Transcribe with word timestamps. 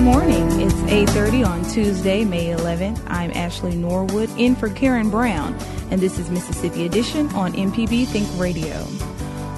Good 0.00 0.14
morning. 0.14 0.60
It's 0.62 0.74
8:30 0.90 1.44
on 1.44 1.62
Tuesday, 1.62 2.24
May 2.24 2.54
11th. 2.54 3.02
I'm 3.08 3.30
Ashley 3.32 3.76
Norwood 3.76 4.30
in 4.38 4.56
for 4.56 4.70
Karen 4.70 5.10
Brown, 5.10 5.54
and 5.90 6.00
this 6.00 6.18
is 6.18 6.30
Mississippi 6.30 6.86
Edition 6.86 7.28
on 7.34 7.52
MPB 7.52 8.06
Think 8.06 8.26
Radio. 8.38 8.86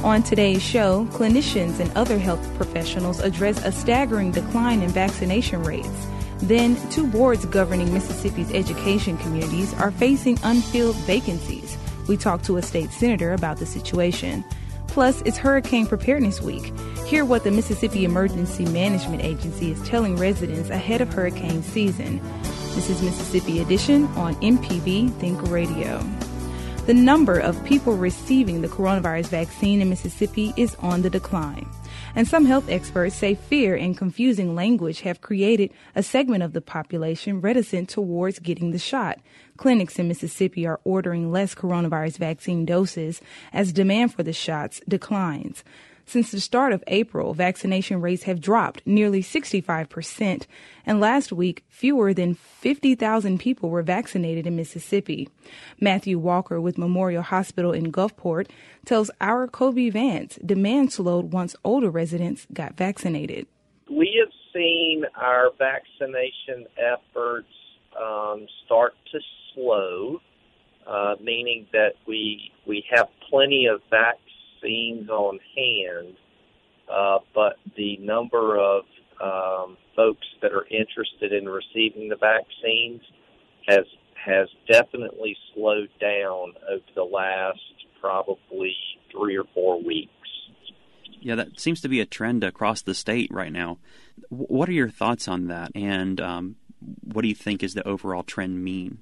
On 0.02 0.20
today's 0.20 0.60
show, 0.60 1.06
clinicians 1.12 1.78
and 1.78 1.92
other 1.96 2.18
health 2.18 2.44
professionals 2.56 3.20
address 3.20 3.64
a 3.64 3.70
staggering 3.70 4.32
decline 4.32 4.82
in 4.82 4.88
vaccination 4.88 5.62
rates. 5.62 6.08
Then, 6.38 6.76
two 6.90 7.06
boards 7.06 7.46
governing 7.46 7.94
Mississippi's 7.94 8.50
education 8.50 9.18
communities 9.18 9.72
are 9.74 9.92
facing 9.92 10.40
unfilled 10.42 10.96
vacancies. 11.06 11.78
We 12.08 12.16
talked 12.16 12.46
to 12.46 12.56
a 12.56 12.62
state 12.62 12.90
senator 12.90 13.32
about 13.32 13.58
the 13.58 13.66
situation. 13.66 14.42
Plus, 14.92 15.22
it's 15.22 15.38
Hurricane 15.38 15.86
Preparedness 15.86 16.42
Week. 16.42 16.70
Hear 17.06 17.24
what 17.24 17.44
the 17.44 17.50
Mississippi 17.50 18.04
Emergency 18.04 18.66
Management 18.66 19.24
Agency 19.24 19.70
is 19.70 19.80
telling 19.88 20.16
residents 20.16 20.68
ahead 20.68 21.00
of 21.00 21.10
hurricane 21.10 21.62
season. 21.62 22.20
This 22.74 22.90
is 22.90 23.00
Mississippi 23.00 23.60
Edition 23.60 24.04
on 24.08 24.34
MPB 24.42 25.10
Think 25.14 25.40
Radio. 25.48 25.98
The 26.84 26.94
number 26.94 27.38
of 27.38 27.64
people 27.64 27.96
receiving 27.96 28.60
the 28.60 28.66
coronavirus 28.66 29.26
vaccine 29.26 29.80
in 29.80 29.88
Mississippi 29.88 30.52
is 30.56 30.74
on 30.80 31.02
the 31.02 31.10
decline. 31.10 31.68
And 32.16 32.26
some 32.26 32.44
health 32.44 32.68
experts 32.68 33.14
say 33.14 33.36
fear 33.36 33.76
and 33.76 33.96
confusing 33.96 34.56
language 34.56 35.02
have 35.02 35.20
created 35.20 35.70
a 35.94 36.02
segment 36.02 36.42
of 36.42 36.54
the 36.54 36.60
population 36.60 37.40
reticent 37.40 37.88
towards 37.88 38.40
getting 38.40 38.72
the 38.72 38.80
shot. 38.80 39.20
Clinics 39.58 40.00
in 40.00 40.08
Mississippi 40.08 40.66
are 40.66 40.80
ordering 40.82 41.30
less 41.30 41.54
coronavirus 41.54 42.18
vaccine 42.18 42.66
doses 42.66 43.20
as 43.52 43.72
demand 43.72 44.12
for 44.12 44.24
the 44.24 44.32
shots 44.32 44.80
declines. 44.88 45.62
Since 46.06 46.30
the 46.30 46.40
start 46.40 46.72
of 46.72 46.84
April, 46.86 47.32
vaccination 47.34 48.00
rates 48.00 48.24
have 48.24 48.40
dropped 48.40 48.86
nearly 48.86 49.22
65%, 49.22 50.46
and 50.84 51.00
last 51.00 51.32
week, 51.32 51.64
fewer 51.68 52.12
than 52.12 52.34
50,000 52.34 53.38
people 53.38 53.70
were 53.70 53.82
vaccinated 53.82 54.46
in 54.46 54.56
Mississippi. 54.56 55.28
Matthew 55.80 56.18
Walker 56.18 56.60
with 56.60 56.78
Memorial 56.78 57.22
Hospital 57.22 57.72
in 57.72 57.92
Gulfport 57.92 58.48
tells 58.84 59.10
our 59.20 59.46
Kobee 59.46 59.90
Vance 59.90 60.38
demand 60.44 60.92
slowed 60.92 61.32
once 61.32 61.56
older 61.64 61.90
residents 61.90 62.46
got 62.52 62.76
vaccinated. 62.76 63.46
We 63.90 64.20
have 64.22 64.32
seen 64.52 65.04
our 65.16 65.50
vaccination 65.58 66.66
efforts 66.76 67.48
um, 68.00 68.46
start 68.64 68.94
to 69.12 69.20
slow, 69.54 70.20
uh, 70.86 71.14
meaning 71.20 71.66
that 71.72 71.92
we 72.06 72.50
we 72.66 72.84
have 72.90 73.08
plenty 73.30 73.66
of 73.66 73.80
vaccines 74.62 75.08
on 75.08 75.38
hand, 75.56 76.16
uh, 76.92 77.18
but 77.34 77.56
the 77.76 77.96
number 77.98 78.58
of 78.58 78.84
um, 79.22 79.76
folks 79.94 80.26
that 80.40 80.52
are 80.52 80.66
interested 80.66 81.32
in 81.32 81.48
receiving 81.48 82.08
the 82.08 82.16
vaccines 82.16 83.00
has 83.68 83.84
has 84.14 84.48
definitely 84.70 85.36
slowed 85.52 85.90
down 86.00 86.52
over 86.70 86.84
the 86.94 87.02
last 87.02 87.58
probably 88.00 88.74
three 89.10 89.36
or 89.36 89.44
four 89.52 89.82
weeks. 89.82 90.10
Yeah, 91.20 91.34
that 91.36 91.60
seems 91.60 91.80
to 91.82 91.88
be 91.88 92.00
a 92.00 92.06
trend 92.06 92.44
across 92.44 92.82
the 92.82 92.94
state 92.94 93.30
right 93.32 93.52
now. 93.52 93.78
What 94.28 94.68
are 94.68 94.72
your 94.72 94.90
thoughts 94.90 95.28
on 95.28 95.48
that, 95.48 95.70
and 95.74 96.20
um, 96.20 96.56
what 97.02 97.22
do 97.22 97.28
you 97.28 97.34
think 97.34 97.62
is 97.62 97.74
the 97.74 97.86
overall 97.86 98.22
trend 98.22 98.62
mean? 98.62 98.98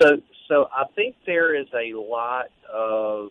So, 0.00 0.16
so 0.48 0.68
I 0.74 0.84
think 0.94 1.16
there 1.26 1.54
is 1.54 1.66
a 1.74 1.94
lot 1.94 2.46
of 2.72 3.30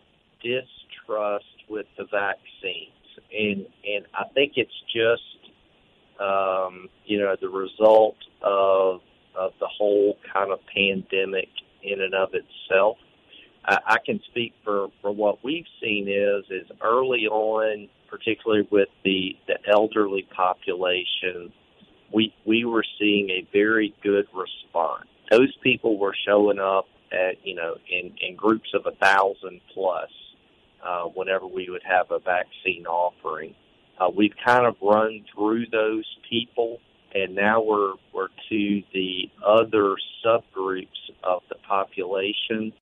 distrust 1.10 1.44
with 1.68 1.86
the 1.96 2.04
vaccines, 2.04 2.90
and 3.32 3.66
and 3.84 4.06
I 4.14 4.24
think 4.34 4.54
it's 4.56 4.70
just 4.94 5.52
um, 6.20 6.88
you 7.04 7.18
know 7.18 7.36
the 7.40 7.48
result 7.48 8.16
of 8.42 9.00
of 9.36 9.52
the 9.60 9.68
whole 9.68 10.16
kind 10.32 10.50
of 10.50 10.58
pandemic 10.74 11.48
in 11.82 12.00
and 12.00 12.14
of 12.14 12.30
itself. 12.34 12.98
I, 13.64 13.78
I 13.86 13.96
can 14.04 14.20
speak 14.30 14.54
for 14.64 14.88
for 15.00 15.10
what 15.10 15.42
we've 15.44 15.66
seen 15.82 16.08
is 16.08 16.44
is 16.50 16.68
early 16.82 17.26
on, 17.26 17.88
particularly 18.08 18.66
with 18.70 18.88
the 19.04 19.36
the 19.46 19.58
elderly 19.70 20.26
population, 20.34 21.52
we 22.12 22.34
we 22.44 22.64
were 22.64 22.84
seeing 22.98 23.30
a 23.30 23.46
very 23.52 23.94
good 24.02 24.26
response. 24.34 25.06
Those 25.30 25.54
people 25.62 25.98
were 25.98 26.14
showing 26.26 26.58
up 26.58 26.86
at 27.12 27.44
you 27.44 27.54
know 27.54 27.76
in 27.90 28.12
in 28.20 28.36
groups 28.36 28.70
of 28.74 28.86
a 28.86 28.96
thousand 28.96 29.60
plus 29.74 30.10
uh, 30.84 31.04
whenever 31.04 31.46
we 31.46 31.68
would 31.70 31.82
have 31.84 32.10
a 32.10 32.18
vaccine 32.18 32.86
offering. 32.86 33.54
Uh, 33.98 34.08
we've 34.14 34.34
kind 34.44 34.66
of 34.66 34.76
run 34.82 35.24
through 35.34 35.66
those 35.70 36.06
people, 36.28 36.78
and 37.14 37.34
now 37.34 37.62
we're 37.62 37.94
we're 38.14 38.28
to 38.48 38.82
the 38.94 39.30
other 39.46 39.96
subgroups 40.24 40.86
of 41.22 41.42
the 41.48 41.56
population. 41.68 42.72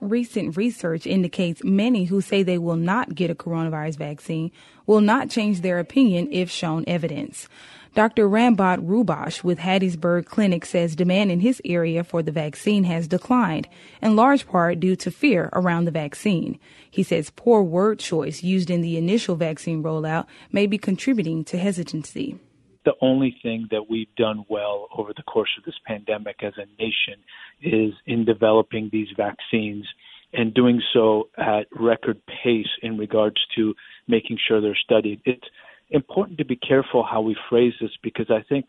Recent 0.00 0.56
research 0.56 1.06
indicates 1.06 1.64
many 1.64 2.04
who 2.04 2.20
say 2.20 2.42
they 2.42 2.58
will 2.58 2.76
not 2.76 3.14
get 3.14 3.30
a 3.30 3.34
coronavirus 3.34 3.96
vaccine 3.96 4.52
will 4.86 5.00
not 5.00 5.30
change 5.30 5.62
their 5.62 5.78
opinion 5.78 6.28
if 6.30 6.50
shown 6.50 6.84
evidence. 6.86 7.48
Dr. 7.96 8.28
Rambod 8.28 8.86
Rouhbakhsh 8.86 9.42
with 9.42 9.60
Hattiesburg 9.60 10.26
Clinic 10.26 10.66
says 10.66 10.94
demand 10.94 11.32
in 11.32 11.40
his 11.40 11.62
area 11.64 12.04
for 12.04 12.22
the 12.22 12.30
vaccine 12.30 12.84
has 12.84 13.08
declined, 13.08 13.68
in 14.02 14.14
large 14.14 14.46
part 14.46 14.80
due 14.80 14.96
to 14.96 15.10
fear 15.10 15.48
around 15.54 15.86
the 15.86 15.90
vaccine. 15.90 16.58
He 16.90 17.02
says 17.02 17.32
poor 17.34 17.62
word 17.62 17.98
choice 17.98 18.42
used 18.42 18.68
in 18.68 18.82
the 18.82 18.98
initial 18.98 19.34
vaccine 19.34 19.82
rollout 19.82 20.26
may 20.52 20.66
be 20.66 20.76
contributing 20.76 21.42
to 21.44 21.56
hesitancy. 21.56 22.38
The 22.84 22.92
only 23.00 23.34
thing 23.42 23.66
that 23.70 23.88
we've 23.88 24.14
done 24.14 24.44
well 24.46 24.88
over 24.94 25.14
the 25.16 25.22
course 25.22 25.56
of 25.56 25.64
this 25.64 25.80
pandemic 25.86 26.42
as 26.42 26.52
a 26.58 26.66
nation 26.78 27.24
is 27.62 27.94
in 28.04 28.26
developing 28.26 28.90
these 28.92 29.08
vaccines 29.16 29.86
and 30.34 30.52
doing 30.52 30.82
so 30.92 31.30
at 31.38 31.66
record 31.72 32.20
pace 32.26 32.68
in 32.82 32.98
regards 32.98 33.40
to 33.56 33.74
making 34.06 34.36
sure 34.46 34.60
they're 34.60 34.76
studied. 34.84 35.22
It's 35.24 35.48
important 35.90 36.38
to 36.38 36.44
be 36.44 36.56
careful 36.56 37.04
how 37.04 37.20
we 37.20 37.36
phrase 37.48 37.74
this 37.80 37.90
because 38.02 38.26
I 38.30 38.42
think 38.48 38.66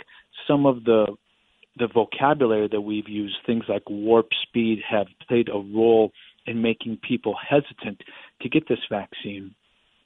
some 0.48 0.66
of 0.66 0.84
the 0.84 1.08
the 1.78 1.88
vocabulary 1.94 2.68
that 2.72 2.81
we've 2.81 3.08
used, 3.08 3.36
things 3.46 3.64
like 3.69 3.84
warp 3.88 4.30
speed, 4.42 4.80
have 4.90 5.06
played 5.28 5.48
a 5.50 5.64
role 5.75 6.12
in 6.48 6.60
making 6.60 6.98
people 7.08 7.36
hesitant 7.48 8.02
to 8.42 8.50
get 8.50 8.68
this 8.68 8.80
vaccine. 8.90 9.54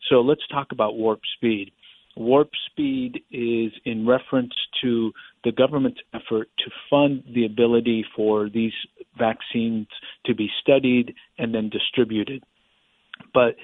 So 0.10 0.22
let's 0.22 0.46
talk 0.52 0.74
about 0.74 0.98
warp 0.98 1.22
speed. 1.38 1.72
Warp 2.18 2.50
speed 2.70 3.22
is 3.32 3.72
in 3.86 4.06
reference 4.06 4.54
to 4.82 5.14
the 5.46 5.52
government's 5.54 6.02
effort 6.14 6.50
to 6.60 6.72
fund 6.90 7.24
the 7.34 7.46
ability 7.46 8.06
for 8.16 8.50
these 8.50 8.74
vaccines 9.18 9.88
to 10.26 10.36
be 10.36 10.50
studied 10.62 11.16
and 11.38 11.56
then 11.56 11.70
distributed. 11.70 12.44
But 13.34 13.56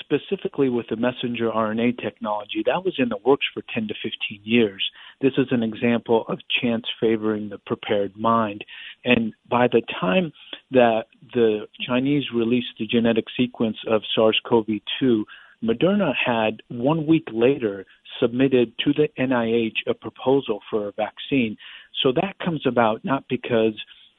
specifically 0.00 0.68
with 0.68 0.86
the 0.88 0.96
messenger 0.96 1.50
RNA 1.50 2.00
technology, 2.02 2.62
that 2.66 2.84
was 2.84 2.94
in 2.98 3.08
the 3.08 3.18
works 3.24 3.46
for 3.52 3.62
10 3.72 3.88
to 3.88 3.94
15 3.94 4.40
years. 4.42 4.82
This 5.20 5.32
is 5.36 5.48
an 5.50 5.62
example 5.62 6.24
of 6.28 6.38
chance 6.60 6.84
favoring 7.00 7.48
the 7.48 7.58
prepared 7.58 8.16
mind. 8.16 8.64
And 9.04 9.34
by 9.48 9.68
the 9.68 9.82
time 10.00 10.32
that 10.70 11.04
the 11.32 11.66
Chinese 11.86 12.24
released 12.34 12.78
the 12.78 12.86
genetic 12.86 13.26
sequence 13.36 13.76
of 13.88 14.02
SARS 14.14 14.40
CoV 14.48 14.66
2, 15.00 15.24
Moderna 15.62 16.12
had 16.14 16.62
one 16.68 17.06
week 17.06 17.28
later 17.32 17.86
submitted 18.20 18.72
to 18.84 18.92
the 18.92 19.08
NIH 19.18 19.76
a 19.86 19.94
proposal 19.94 20.60
for 20.70 20.88
a 20.88 20.92
vaccine. 20.92 21.56
So 22.02 22.12
that 22.12 22.38
comes 22.44 22.62
about 22.66 23.04
not 23.04 23.24
because 23.28 23.74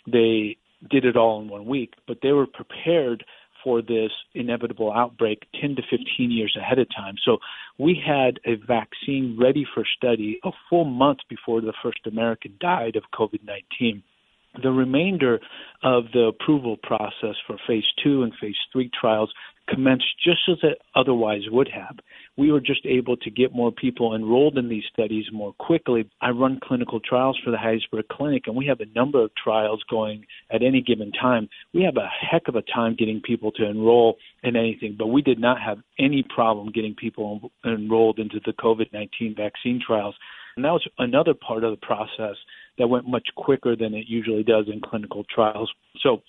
they 0.07 0.57
did 0.89 1.05
it 1.05 1.15
all 1.15 1.41
in 1.41 1.47
one 1.47 1.65
week, 1.65 1.93
but 2.07 2.19
they 2.21 2.31
were 2.31 2.47
prepared 2.47 3.23
for 3.65 3.81
this 3.81 4.11
inevitable 4.33 4.93
outbreak 4.93 5.45
10 5.59 5.75
to 5.75 5.81
15 5.81 6.31
years 6.31 6.55
ahead 6.57 6.79
of 6.79 6.87
time. 6.95 7.15
So 7.25 7.39
we 7.77 8.01
had 8.05 8.39
a 8.45 8.55
vaccine 8.65 9.37
ready 9.41 9.65
for 9.73 9.83
study 9.97 10.39
a 10.45 10.51
full 10.69 10.85
month 10.85 11.19
before 11.27 11.59
the 11.59 11.73
first 11.83 11.99
American 12.05 12.53
died 12.61 12.95
of 12.95 13.03
COVID 13.13 13.43
19. 13.43 14.03
The 14.63 14.71
remainder 14.71 15.39
of 15.83 16.05
the 16.13 16.31
approval 16.33 16.77
process 16.81 17.35
for 17.45 17.57
phase 17.67 17.83
two 18.01 18.23
and 18.23 18.31
phase 18.39 18.55
three 18.71 18.89
trials 18.97 19.33
commenced 19.67 20.05
just 20.23 20.41
as 20.49 20.57
it 20.63 20.79
otherwise 20.95 21.41
would 21.49 21.69
have. 21.69 21.97
We 22.37 22.51
were 22.51 22.59
just 22.59 22.85
able 22.85 23.17
to 23.17 23.29
get 23.29 23.53
more 23.53 23.71
people 23.71 24.15
enrolled 24.15 24.57
in 24.57 24.69
these 24.69 24.83
studies 24.91 25.25
more 25.31 25.53
quickly. 25.53 26.09
I 26.21 26.29
run 26.29 26.59
clinical 26.63 26.99
trials 26.99 27.39
for 27.43 27.51
the 27.51 27.57
Hattiesburg 27.57 28.07
Clinic, 28.09 28.43
and 28.47 28.55
we 28.55 28.65
have 28.67 28.81
a 28.81 28.85
number 28.95 29.23
of 29.23 29.31
trials 29.41 29.83
going 29.89 30.25
at 30.51 30.61
any 30.61 30.81
given 30.81 31.11
time. 31.11 31.49
We 31.73 31.83
have 31.83 31.97
a 31.97 32.07
heck 32.07 32.47
of 32.47 32.55
a 32.55 32.61
time 32.61 32.95
getting 32.97 33.21
people 33.21 33.51
to 33.53 33.65
enroll 33.65 34.17
in 34.43 34.55
anything, 34.55 34.95
but 34.97 35.07
we 35.07 35.21
did 35.21 35.39
not 35.39 35.61
have 35.61 35.79
any 35.97 36.23
problem 36.23 36.71
getting 36.71 36.95
people 36.95 37.51
enrolled 37.65 38.19
into 38.19 38.39
the 38.45 38.53
COVID 38.53 38.91
19 38.93 39.35
vaccine 39.35 39.81
trials. 39.85 40.15
And 40.55 40.63
that 40.63 40.71
was 40.71 40.87
another 40.99 41.33
part 41.33 41.63
of 41.63 41.71
the 41.71 41.85
process 41.85 42.35
that 42.77 42.87
went 42.87 43.07
much 43.07 43.27
quicker 43.35 43.75
than 43.75 43.93
it 43.93 44.05
usually 44.07 44.43
does 44.43 44.65
in 44.71 44.81
clinical 44.81 45.25
trials. 45.33 45.71
So 46.01 46.21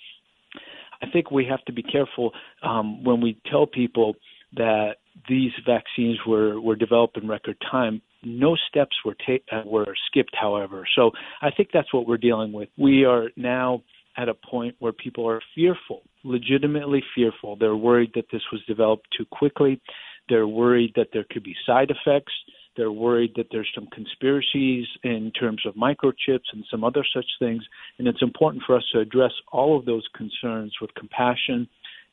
I 1.02 1.10
think 1.10 1.30
we 1.30 1.44
have 1.46 1.64
to 1.66 1.72
be 1.72 1.82
careful 1.82 2.32
um, 2.62 3.04
when 3.04 3.20
we 3.20 3.40
tell 3.50 3.66
people 3.66 4.16
that 4.54 4.96
these 5.28 5.52
vaccines 5.66 6.18
were, 6.26 6.60
were 6.60 6.76
developed 6.76 7.16
in 7.16 7.28
record 7.28 7.56
time. 7.70 8.00
No 8.22 8.56
steps 8.68 8.96
were 9.04 9.14
ta- 9.14 9.56
uh, 9.56 9.62
were 9.64 9.94
skipped, 10.06 10.34
however. 10.34 10.86
So 10.94 11.10
I 11.42 11.50
think 11.50 11.70
that's 11.72 11.92
what 11.92 12.06
we're 12.06 12.16
dealing 12.16 12.52
with. 12.52 12.68
We 12.76 13.04
are 13.04 13.30
now 13.36 13.82
at 14.16 14.28
a 14.28 14.34
point 14.34 14.74
where 14.78 14.92
people 14.92 15.28
are 15.28 15.40
fearful, 15.54 16.02
legitimately 16.24 17.02
fearful. 17.14 17.56
They're 17.56 17.76
worried 17.76 18.12
that 18.14 18.26
this 18.32 18.42
was 18.50 18.62
developed 18.66 19.06
too 19.16 19.26
quickly. 19.30 19.80
They're 20.28 20.48
worried 20.48 20.92
that 20.96 21.08
there 21.12 21.24
could 21.30 21.44
be 21.44 21.54
side 21.66 21.90
effects. 21.90 22.32
They're 22.76 22.92
worried 22.92 23.32
that 23.36 23.46
there's 23.50 23.70
some 23.74 23.86
conspiracies 23.86 24.86
in 25.02 25.32
terms 25.32 25.62
of 25.66 25.74
microchips 25.74 26.52
and 26.52 26.64
some 26.70 26.84
other 26.84 27.04
such 27.14 27.26
things. 27.38 27.62
And 27.98 28.06
it's 28.06 28.22
important 28.22 28.64
for 28.66 28.76
us 28.76 28.84
to 28.92 29.00
address 29.00 29.32
all 29.50 29.78
of 29.78 29.84
those 29.84 30.06
concerns 30.14 30.74
with 30.80 30.94
compassion 30.94 31.68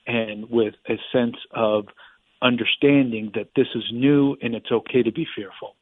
and 0.08 0.50
with 0.50 0.76
a 0.90 0.96
sense 1.12 1.36
of 1.52 1.86
understanding 2.42 3.32
that 3.36 3.50
this 3.56 3.68
is 3.76 3.84
new 3.92 4.36
and 4.42 4.54
it's 4.56 4.72
okay 4.72 5.04
to 5.04 5.12
be 5.12 5.26
fearful. 5.36 5.76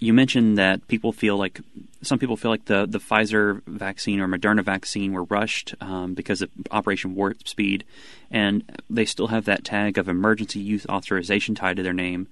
You 0.00 0.12
mentioned 0.12 0.58
that 0.58 0.86
people 0.88 1.12
feel 1.12 1.38
like 1.38 1.60
some 2.02 2.18
people 2.18 2.36
feel 2.36 2.50
like 2.50 2.66
the, 2.66 2.86
the 2.86 2.98
Pfizer 2.98 3.62
vaccine 3.66 4.20
or 4.20 4.28
Moderna 4.28 4.62
vaccine 4.62 5.12
were 5.12 5.24
rushed 5.24 5.74
um, 5.80 6.14
because 6.14 6.42
of 6.42 6.50
Operation 6.70 7.14
Warp 7.14 7.48
Speed, 7.48 7.84
and 8.30 8.62
they 8.90 9.06
still 9.06 9.28
have 9.28 9.46
that 9.46 9.64
tag 9.64 9.96
of 9.96 10.08
emergency 10.08 10.60
use 10.60 10.86
authorization 10.86 11.54
tied 11.54 11.76
to 11.78 11.82
their 11.82 11.94
name. 11.94 12.28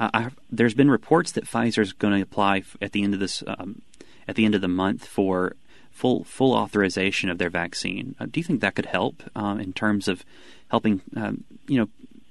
Uh, 0.00 0.30
there's 0.50 0.72
been 0.72 0.90
reports 0.90 1.30
that 1.32 1.44
Pfizer 1.44 1.82
is 1.82 1.92
going 1.92 2.14
to 2.14 2.22
apply 2.22 2.62
at 2.80 2.92
the 2.92 3.04
end 3.04 3.12
of 3.12 3.20
this 3.20 3.44
um, 3.46 3.82
at 4.26 4.34
the 4.34 4.46
end 4.46 4.54
of 4.54 4.62
the 4.62 4.68
month 4.68 5.06
for 5.06 5.56
full 5.90 6.24
full 6.24 6.54
authorization 6.54 7.28
of 7.28 7.36
their 7.36 7.50
vaccine. 7.50 8.14
Uh, 8.18 8.24
do 8.24 8.40
you 8.40 8.44
think 8.44 8.62
that 8.62 8.74
could 8.74 8.86
help 8.86 9.22
um, 9.36 9.60
in 9.60 9.74
terms 9.74 10.08
of 10.08 10.24
helping 10.70 11.02
um, 11.16 11.44
you 11.68 11.78
know 11.78 11.88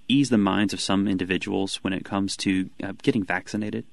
ease 0.07 0.31
the 0.31 0.37
minds 0.39 0.73
of 0.73 0.81
some 0.81 1.07
individuals 1.07 1.75
when 1.83 1.93
it 1.93 2.03
comes 2.03 2.35
to 2.35 2.71
uh, 2.83 2.93
getting 3.03 3.23
vaccinated? 3.23 3.85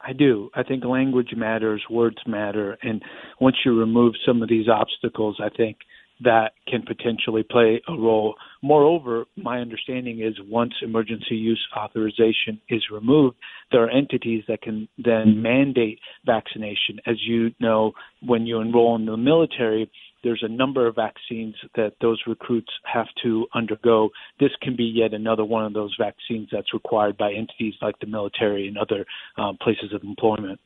I 0.00 0.12
do. 0.12 0.50
I 0.54 0.64
think 0.64 0.84
language 0.84 1.34
matters, 1.36 1.84
words 1.88 2.18
matter, 2.26 2.78
and 2.82 3.00
once 3.40 3.56
you 3.64 3.78
remove 3.78 4.14
some 4.26 4.42
of 4.42 4.48
these 4.48 4.68
obstacles, 4.68 5.40
I 5.40 5.50
think 5.50 5.76
that 6.20 6.52
can 6.66 6.82
potentially 6.82 7.44
play 7.48 7.80
a 7.88 7.92
role. 7.92 8.34
Moreover, 8.62 9.24
my 9.36 9.60
understanding 9.60 10.20
is 10.20 10.34
once 10.48 10.72
emergency 10.82 11.36
use 11.36 11.64
authorization 11.76 12.60
is 12.68 12.82
removed, 12.92 13.36
there 13.70 13.84
are 13.84 13.90
entities 13.90 14.44
that 14.48 14.62
can 14.62 14.88
then 14.98 15.42
mandate 15.42 16.00
vaccination. 16.26 17.00
As 17.06 17.16
you 17.20 17.52
know, 17.60 17.92
when 18.26 18.46
you 18.46 18.60
enroll 18.60 18.96
in 18.96 19.06
the 19.06 19.16
military, 19.16 19.90
there's 20.24 20.42
a 20.42 20.48
number 20.48 20.86
of 20.86 20.96
vaccines 20.96 21.54
that 21.76 21.92
those 22.00 22.20
recruits 22.26 22.70
have 22.84 23.06
to 23.22 23.46
undergo. 23.54 24.10
This 24.40 24.50
can 24.60 24.74
be 24.74 24.84
yet 24.84 25.14
another 25.14 25.44
one 25.44 25.64
of 25.64 25.72
those 25.72 25.94
vaccines 25.98 26.48
that's 26.50 26.74
required 26.74 27.16
by 27.16 27.32
entities 27.32 27.74
like 27.80 27.98
the 28.00 28.06
military 28.06 28.66
and 28.66 28.76
other 28.76 29.06
um, 29.36 29.56
places 29.62 29.92
of 29.92 30.02
employment. 30.02 30.58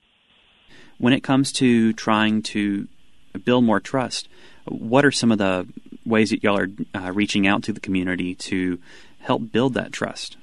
When 0.98 1.12
it 1.12 1.22
comes 1.22 1.52
to 1.52 1.92
trying 1.92 2.42
to 2.42 2.88
build 3.44 3.64
more 3.64 3.80
trust, 3.80 4.28
what 4.66 5.04
are 5.04 5.10
some 5.10 5.32
of 5.32 5.38
the 5.38 5.66
ways 6.04 6.30
that 6.30 6.42
y'all 6.42 6.58
are 6.58 6.68
uh, 6.94 7.12
reaching 7.12 7.46
out 7.46 7.62
to 7.64 7.72
the 7.72 7.80
community 7.80 8.34
to 8.34 8.78
help 9.20 9.52
build 9.52 9.74
that 9.74 9.92
trust? 9.92 10.36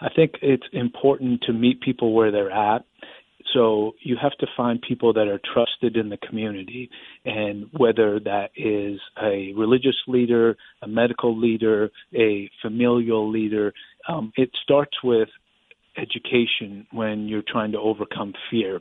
I 0.00 0.08
think 0.14 0.34
it's 0.42 0.66
important 0.72 1.42
to 1.42 1.52
meet 1.52 1.80
people 1.80 2.12
where 2.12 2.30
they're 2.30 2.50
at. 2.50 2.84
So 3.54 3.94
you 4.02 4.16
have 4.20 4.32
to 4.40 4.46
find 4.56 4.82
people 4.82 5.12
that 5.14 5.28
are 5.28 5.40
trusted 5.54 5.96
in 5.96 6.10
the 6.10 6.18
community, 6.18 6.90
and 7.24 7.66
whether 7.72 8.20
that 8.20 8.50
is 8.56 9.00
a 9.22 9.52
religious 9.56 9.96
leader, 10.06 10.56
a 10.82 10.88
medical 10.88 11.38
leader, 11.38 11.90
a 12.14 12.50
familial 12.60 13.30
leader, 13.30 13.72
um, 14.08 14.32
it 14.36 14.50
starts 14.62 15.02
with 15.02 15.28
education 15.96 16.86
when 16.92 17.28
you're 17.28 17.44
trying 17.46 17.72
to 17.72 17.78
overcome 17.78 18.34
fear. 18.50 18.80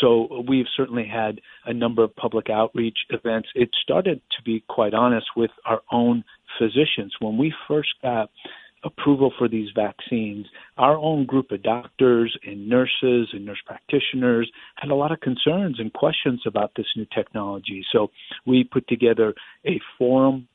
So 0.00 0.44
we've 0.48 0.66
certainly 0.76 1.06
had 1.06 1.40
a 1.64 1.72
number 1.72 2.02
of 2.04 2.14
public 2.14 2.50
outreach 2.50 2.98
events. 3.10 3.48
It 3.54 3.70
started, 3.82 4.20
to 4.36 4.42
be 4.42 4.64
quite 4.68 4.94
honest, 4.94 5.26
with 5.36 5.50
our 5.64 5.82
own 5.90 6.24
physicians. 6.58 7.14
When 7.20 7.36
we 7.36 7.52
first 7.66 7.90
got 8.02 8.30
approval 8.84 9.32
for 9.36 9.48
these 9.48 9.68
vaccines, 9.74 10.46
our 10.76 10.96
own 10.96 11.26
group 11.26 11.50
of 11.50 11.62
doctors 11.62 12.36
and 12.46 12.68
nurses 12.68 13.28
and 13.32 13.44
nurse 13.44 13.60
practitioners 13.66 14.50
had 14.76 14.90
a 14.90 14.94
lot 14.94 15.10
of 15.10 15.20
concerns 15.20 15.80
and 15.80 15.92
questions 15.92 16.42
about 16.46 16.72
this 16.76 16.86
new 16.96 17.06
technology. 17.12 17.84
So 17.92 18.10
we 18.46 18.64
put 18.64 18.86
together 18.88 19.34
a 19.66 19.80
forum 19.98 20.46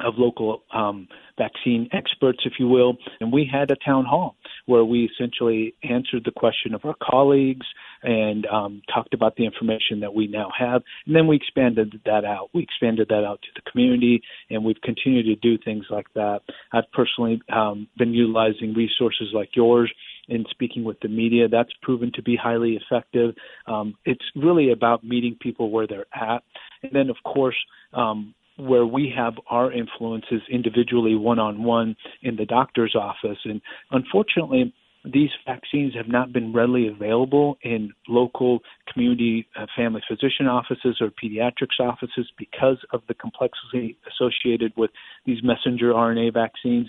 of 0.00 0.14
local 0.16 0.62
um, 0.72 1.08
vaccine 1.36 1.88
experts, 1.92 2.38
if 2.44 2.54
you 2.58 2.68
will, 2.68 2.96
and 3.20 3.32
we 3.32 3.48
had 3.50 3.70
a 3.70 3.76
town 3.84 4.04
hall 4.04 4.36
where 4.66 4.84
we 4.84 5.10
essentially 5.12 5.74
answered 5.82 6.22
the 6.24 6.30
question 6.30 6.74
of 6.74 6.84
our 6.84 6.94
colleagues 7.02 7.66
and 8.02 8.46
um, 8.46 8.82
talked 8.92 9.14
about 9.14 9.36
the 9.36 9.44
information 9.44 10.00
that 10.00 10.14
we 10.14 10.26
now 10.26 10.50
have, 10.58 10.82
and 11.06 11.14
then 11.14 11.26
we 11.26 11.36
expanded 11.36 12.00
that 12.04 12.24
out. 12.24 12.50
We 12.54 12.62
expanded 12.62 13.08
that 13.08 13.24
out 13.24 13.40
to 13.42 13.48
the 13.54 13.70
community, 13.70 14.22
and 14.50 14.64
we've 14.64 14.80
continued 14.82 15.26
to 15.26 15.36
do 15.36 15.62
things 15.62 15.84
like 15.90 16.06
that. 16.14 16.40
I've 16.72 16.90
personally 16.92 17.40
um, 17.52 17.88
been 17.96 18.12
utilizing 18.14 18.74
resources 18.74 19.28
like 19.32 19.50
yours 19.54 19.92
in 20.28 20.44
speaking 20.50 20.84
with 20.84 21.00
the 21.00 21.08
media. 21.08 21.48
That's 21.48 21.72
proven 21.82 22.12
to 22.14 22.22
be 22.22 22.36
highly 22.36 22.78
effective. 22.78 23.34
Um, 23.66 23.96
it's 24.04 24.24
really 24.36 24.72
about 24.72 25.02
meeting 25.04 25.36
people 25.40 25.70
where 25.70 25.86
they're 25.86 26.06
at. 26.14 26.42
And 26.82 26.92
then, 26.92 27.10
of 27.10 27.16
course, 27.24 27.56
um, 27.94 28.34
where 28.58 28.84
we 28.84 29.12
have 29.16 29.34
our 29.48 29.72
influences 29.72 30.42
individually 30.50 31.14
one 31.14 31.38
on 31.38 31.62
one 31.62 31.96
in 32.22 32.36
the 32.36 32.44
doctor's 32.44 32.94
office. 32.94 33.38
And 33.44 33.60
unfortunately, 33.90 34.74
these 35.12 35.30
vaccines 35.46 35.94
have 35.94 36.08
not 36.08 36.32
been 36.32 36.52
readily 36.52 36.88
available 36.88 37.56
in 37.62 37.92
local 38.08 38.60
community 38.92 39.46
uh, 39.56 39.66
family 39.76 40.02
physician 40.08 40.46
offices 40.46 40.98
or 41.00 41.10
pediatrics 41.10 41.80
offices 41.80 42.30
because 42.38 42.78
of 42.92 43.02
the 43.08 43.14
complexity 43.14 43.96
associated 44.10 44.72
with 44.76 44.90
these 45.26 45.38
messenger 45.42 45.92
RNA 45.92 46.34
vaccines. 46.34 46.88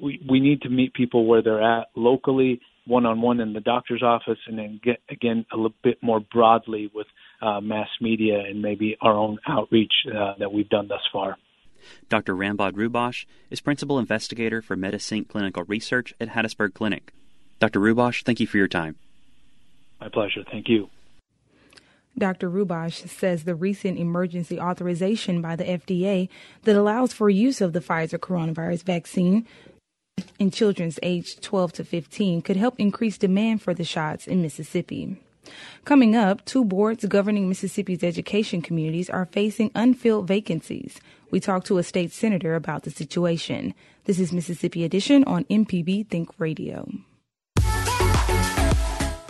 We, 0.00 0.20
we 0.28 0.40
need 0.40 0.62
to 0.62 0.70
meet 0.70 0.94
people 0.94 1.26
where 1.26 1.42
they're 1.42 1.62
at 1.62 1.88
locally 1.94 2.60
one 2.86 3.06
on 3.06 3.20
one 3.20 3.40
in 3.40 3.52
the 3.52 3.60
doctor's 3.60 4.02
office, 4.02 4.38
and 4.46 4.58
then 4.58 4.80
get 4.82 5.00
again 5.08 5.46
a 5.52 5.56
little 5.56 5.74
bit 5.82 5.98
more 6.02 6.20
broadly 6.20 6.90
with 6.94 7.06
uh, 7.40 7.60
mass 7.60 7.88
media 8.00 8.40
and 8.40 8.60
maybe 8.60 8.96
our 9.00 9.14
own 9.14 9.38
outreach 9.48 9.92
uh, 10.08 10.34
that 10.38 10.52
we've 10.52 10.68
done 10.68 10.88
thus 10.88 11.00
far. 11.12 11.36
Dr. 12.08 12.34
Rambod 12.34 12.72
Rouhbakhsh 12.72 13.26
is 13.50 13.60
principal 13.60 13.98
investigator 13.98 14.62
for 14.62 14.76
Medisync 14.76 15.28
Clinical 15.28 15.64
Research 15.64 16.14
at 16.20 16.30
Hattiesburg 16.30 16.74
Clinic. 16.74 17.12
Dr. 17.60 17.80
Rouhbakhsh, 17.80 18.24
thank 18.24 18.40
you 18.40 18.46
for 18.46 18.58
your 18.58 18.68
time. 18.68 18.96
My 20.00 20.08
pleasure. 20.08 20.44
Thank 20.50 20.68
you. 20.68 20.90
Dr. 22.16 22.48
Rouhbakhsh 22.48 23.08
says 23.08 23.44
the 23.44 23.54
recent 23.54 23.98
emergency 23.98 24.60
authorization 24.60 25.42
by 25.42 25.56
the 25.56 25.64
FDA 25.64 26.28
that 26.62 26.76
allows 26.76 27.12
for 27.12 27.28
use 27.28 27.60
of 27.60 27.72
the 27.72 27.80
Pfizer 27.80 28.18
coronavirus 28.18 28.84
vaccine 28.84 29.46
in 30.38 30.50
children's 30.50 30.98
aged 31.02 31.42
12 31.42 31.72
to 31.72 31.84
15 31.84 32.42
could 32.42 32.56
help 32.56 32.78
increase 32.78 33.18
demand 33.18 33.62
for 33.62 33.74
the 33.74 33.84
shots 33.84 34.26
in 34.28 34.42
Mississippi. 34.42 35.20
Coming 35.84 36.16
up, 36.16 36.44
two 36.44 36.64
boards 36.64 37.04
governing 37.04 37.48
Mississippi's 37.48 38.04
education 38.04 38.62
communities 38.62 39.10
are 39.10 39.26
facing 39.26 39.70
unfilled 39.74 40.26
vacancies. 40.26 41.00
We 41.30 41.40
talked 41.40 41.66
to 41.66 41.78
a 41.78 41.82
state 41.82 42.12
senator 42.12 42.54
about 42.54 42.84
the 42.84 42.90
situation. 42.90 43.74
This 44.04 44.18
is 44.18 44.32
Mississippi 44.32 44.84
Edition 44.84 45.24
on 45.24 45.44
MPB 45.44 46.08
Think 46.08 46.30
Radio. 46.38 46.88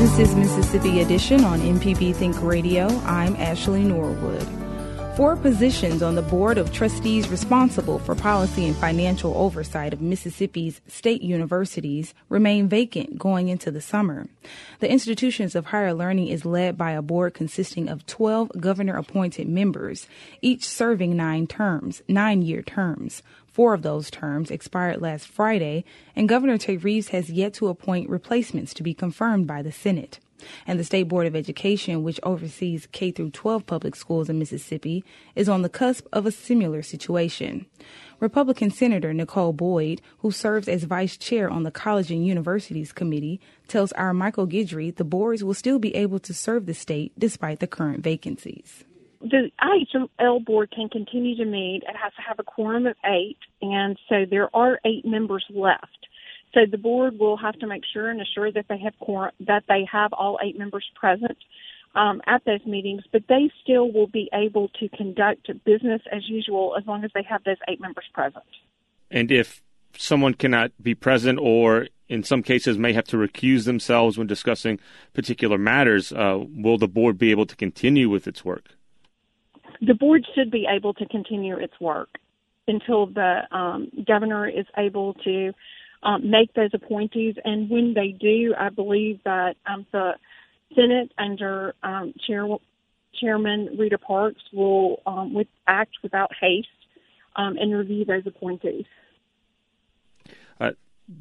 This 0.00 0.30
is 0.30 0.34
Mississippi 0.34 1.02
Edition 1.02 1.44
on 1.44 1.60
MPB 1.60 2.16
Think 2.16 2.40
Radio. 2.40 2.86
I'm 3.04 3.36
Ashley 3.36 3.84
Norwood. 3.84 4.59
Four 5.20 5.36
positions 5.36 6.02
on 6.02 6.14
the 6.14 6.22
Board 6.22 6.56
of 6.56 6.72
Trustees 6.72 7.28
responsible 7.28 7.98
for 7.98 8.14
policy 8.14 8.66
and 8.66 8.74
financial 8.74 9.36
oversight 9.36 9.92
of 9.92 10.00
Mississippi's 10.00 10.80
state 10.88 11.20
universities 11.20 12.14
remain 12.30 12.68
vacant 12.68 13.18
going 13.18 13.48
into 13.48 13.70
the 13.70 13.82
summer. 13.82 14.28
The 14.78 14.90
institutions 14.90 15.54
of 15.54 15.66
higher 15.66 15.92
learning 15.92 16.28
is 16.28 16.46
led 16.46 16.78
by 16.78 16.92
a 16.92 17.02
board 17.02 17.34
consisting 17.34 17.86
of 17.86 18.06
12 18.06 18.52
governor 18.58 18.96
appointed 18.96 19.46
members, 19.46 20.06
each 20.40 20.66
serving 20.66 21.14
nine 21.18 21.46
terms, 21.46 22.00
nine 22.08 22.40
year 22.40 22.62
terms. 22.62 23.22
Four 23.46 23.74
of 23.74 23.82
those 23.82 24.10
terms 24.10 24.50
expired 24.50 25.02
last 25.02 25.28
Friday, 25.28 25.84
and 26.16 26.30
Governor 26.30 26.56
Tate 26.56 26.82
Reeves 26.82 27.08
has 27.08 27.28
yet 27.28 27.52
to 27.54 27.68
appoint 27.68 28.08
replacements 28.08 28.72
to 28.72 28.82
be 28.82 28.94
confirmed 28.94 29.46
by 29.46 29.60
the 29.60 29.70
Senate. 29.70 30.18
And 30.66 30.78
the 30.78 30.84
State 30.84 31.04
Board 31.04 31.26
of 31.26 31.36
Education, 31.36 32.02
which 32.02 32.20
oversees 32.22 32.86
K 32.92 33.10
through 33.10 33.30
12 33.30 33.66
public 33.66 33.96
schools 33.96 34.28
in 34.28 34.38
Mississippi, 34.38 35.04
is 35.34 35.48
on 35.48 35.62
the 35.62 35.68
cusp 35.68 36.06
of 36.12 36.26
a 36.26 36.32
similar 36.32 36.82
situation. 36.82 37.66
Republican 38.18 38.70
Senator 38.70 39.14
Nicole 39.14 39.52
Boyd, 39.52 40.02
who 40.18 40.30
serves 40.30 40.68
as 40.68 40.84
vice 40.84 41.16
chair 41.16 41.48
on 41.48 41.62
the 41.62 41.70
College 41.70 42.10
and 42.10 42.26
Universities 42.26 42.92
Committee, 42.92 43.40
tells 43.66 43.92
our 43.92 44.12
Michael 44.12 44.46
Guidry 44.46 44.94
the 44.94 45.04
boards 45.04 45.42
will 45.42 45.54
still 45.54 45.78
be 45.78 45.94
able 45.94 46.18
to 46.18 46.34
serve 46.34 46.66
the 46.66 46.74
state 46.74 47.12
despite 47.18 47.60
the 47.60 47.66
current 47.66 48.04
vacancies 48.04 48.84
the 49.20 49.50
IHL 49.60 50.44
board 50.44 50.70
can 50.74 50.88
continue 50.88 51.36
to 51.36 51.44
meet. 51.44 51.82
It 51.86 51.96
has 51.96 52.12
to 52.14 52.22
have 52.22 52.38
a 52.38 52.42
quorum 52.42 52.86
of 52.86 52.96
eight, 53.04 53.38
and 53.60 53.98
so 54.08 54.24
there 54.28 54.54
are 54.56 54.80
eight 54.84 55.04
members 55.04 55.44
left. 55.50 56.06
So 56.52 56.60
the 56.68 56.78
board 56.78 57.18
will 57.18 57.36
have 57.36 57.58
to 57.60 57.66
make 57.66 57.82
sure 57.92 58.10
and 58.10 58.20
assure 58.20 58.50
that 58.52 58.66
they 58.68 58.78
have 58.78 58.98
quorum, 58.98 59.32
that 59.40 59.64
they 59.68 59.86
have 59.90 60.12
all 60.12 60.38
eight 60.42 60.58
members 60.58 60.84
present 60.94 61.38
um, 61.94 62.20
at 62.26 62.44
those 62.44 62.64
meetings, 62.66 63.02
but 63.12 63.22
they 63.28 63.50
still 63.62 63.90
will 63.92 64.06
be 64.06 64.28
able 64.32 64.68
to 64.80 64.88
conduct 64.90 65.48
business 65.64 66.02
as 66.12 66.28
usual 66.28 66.74
as 66.78 66.86
long 66.86 67.04
as 67.04 67.10
they 67.14 67.22
have 67.22 67.42
those 67.44 67.56
eight 67.68 67.80
members 67.80 68.04
present. 68.12 68.44
And 69.10 69.30
if 69.30 69.62
someone 69.96 70.34
cannot 70.34 70.72
be 70.82 70.94
present 70.94 71.38
or 71.40 71.88
in 72.08 72.24
some 72.24 72.42
cases 72.42 72.78
may 72.78 72.92
have 72.92 73.04
to 73.04 73.16
recuse 73.16 73.64
themselves 73.64 74.18
when 74.18 74.26
discussing 74.26 74.80
particular 75.14 75.58
matters, 75.58 76.12
uh, 76.12 76.38
will 76.54 76.78
the 76.78 76.88
board 76.88 77.18
be 77.18 77.30
able 77.30 77.46
to 77.46 77.56
continue 77.56 78.08
with 78.08 78.26
its 78.26 78.44
work? 78.44 78.70
The 79.80 79.94
board 79.94 80.26
should 80.34 80.50
be 80.50 80.66
able 80.68 80.94
to 80.94 81.06
continue 81.06 81.56
its 81.56 81.74
work 81.80 82.08
until 82.68 83.06
the 83.06 83.42
um, 83.50 83.90
governor 84.06 84.48
is 84.48 84.66
able 84.76 85.14
to 85.24 85.52
um, 86.02 86.30
make 86.30 86.52
those 86.54 86.70
appointees. 86.72 87.36
And 87.44 87.68
when 87.68 87.94
they 87.94 88.08
do, 88.08 88.54
I 88.58 88.68
believe 88.70 89.20
that 89.24 89.56
um, 89.66 89.86
the 89.92 90.12
Senate 90.74 91.12
under 91.18 91.74
um, 91.82 92.14
Chair, 92.26 92.46
Chairman 93.20 93.76
Rita 93.78 93.98
Parks 93.98 94.42
will 94.52 95.02
um, 95.06 95.34
with, 95.34 95.48
act 95.66 95.96
without 96.02 96.30
haste 96.40 96.68
um, 97.36 97.56
and 97.56 97.74
review 97.74 98.04
those 98.04 98.26
appointees. 98.26 98.86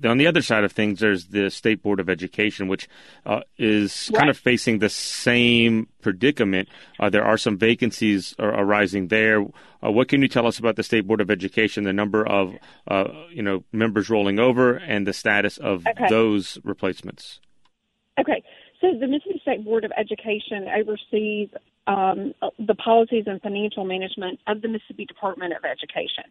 On 0.04 0.18
the 0.18 0.28
other 0.28 0.42
side 0.42 0.64
of 0.64 0.72
things, 0.72 1.00
there's 1.00 1.28
the 1.28 1.50
State 1.50 1.82
Board 1.82 2.00
of 2.00 2.10
Education, 2.10 2.68
which 2.68 2.88
uh, 3.26 3.42
is 3.58 4.10
right. 4.14 4.20
kind 4.20 4.30
of 4.30 4.38
facing 4.38 4.80
the 4.80 4.90
same 4.90 5.88
predicament. 6.02 6.70
Uh, 7.00 7.10
there 7.10 7.24
are 7.24 7.38
some 7.38 7.58
vacancies 7.58 8.36
arising 8.40 9.08
there. 9.08 9.42
Uh, 9.42 9.92
what 9.92 10.08
can 10.08 10.22
you 10.22 10.28
tell 10.28 10.46
us 10.46 10.60
about 10.60 10.76
the 10.76 10.84
State 10.84 11.08
Board 11.08 11.22
of 11.22 11.32
Education, 11.32 11.84
the 11.84 11.94
number 11.94 12.28
of 12.28 12.54
uh, 12.88 13.06
you 13.32 13.42
know 13.42 13.64
members 13.72 14.10
rolling 14.10 14.40
over, 14.40 14.76
and 14.76 15.08
the 15.08 15.14
status 15.14 15.58
of 15.58 15.86
okay. 15.88 16.08
those 16.10 16.60
replacements? 16.64 17.40
Okay, 18.20 18.44
so 18.82 18.88
the 19.00 19.08
Mississippi 19.08 19.40
State 19.42 19.66
Board 19.66 19.86
of 19.86 19.92
Education 19.98 20.68
oversees 20.78 21.50
um, 21.88 22.34
the 22.60 22.76
policies 22.76 23.24
and 23.28 23.42
financial 23.42 23.86
management 23.86 24.40
of 24.48 24.62
the 24.62 24.68
Mississippi 24.68 25.06
Department 25.06 25.54
of 25.54 25.66
Education. 25.66 26.26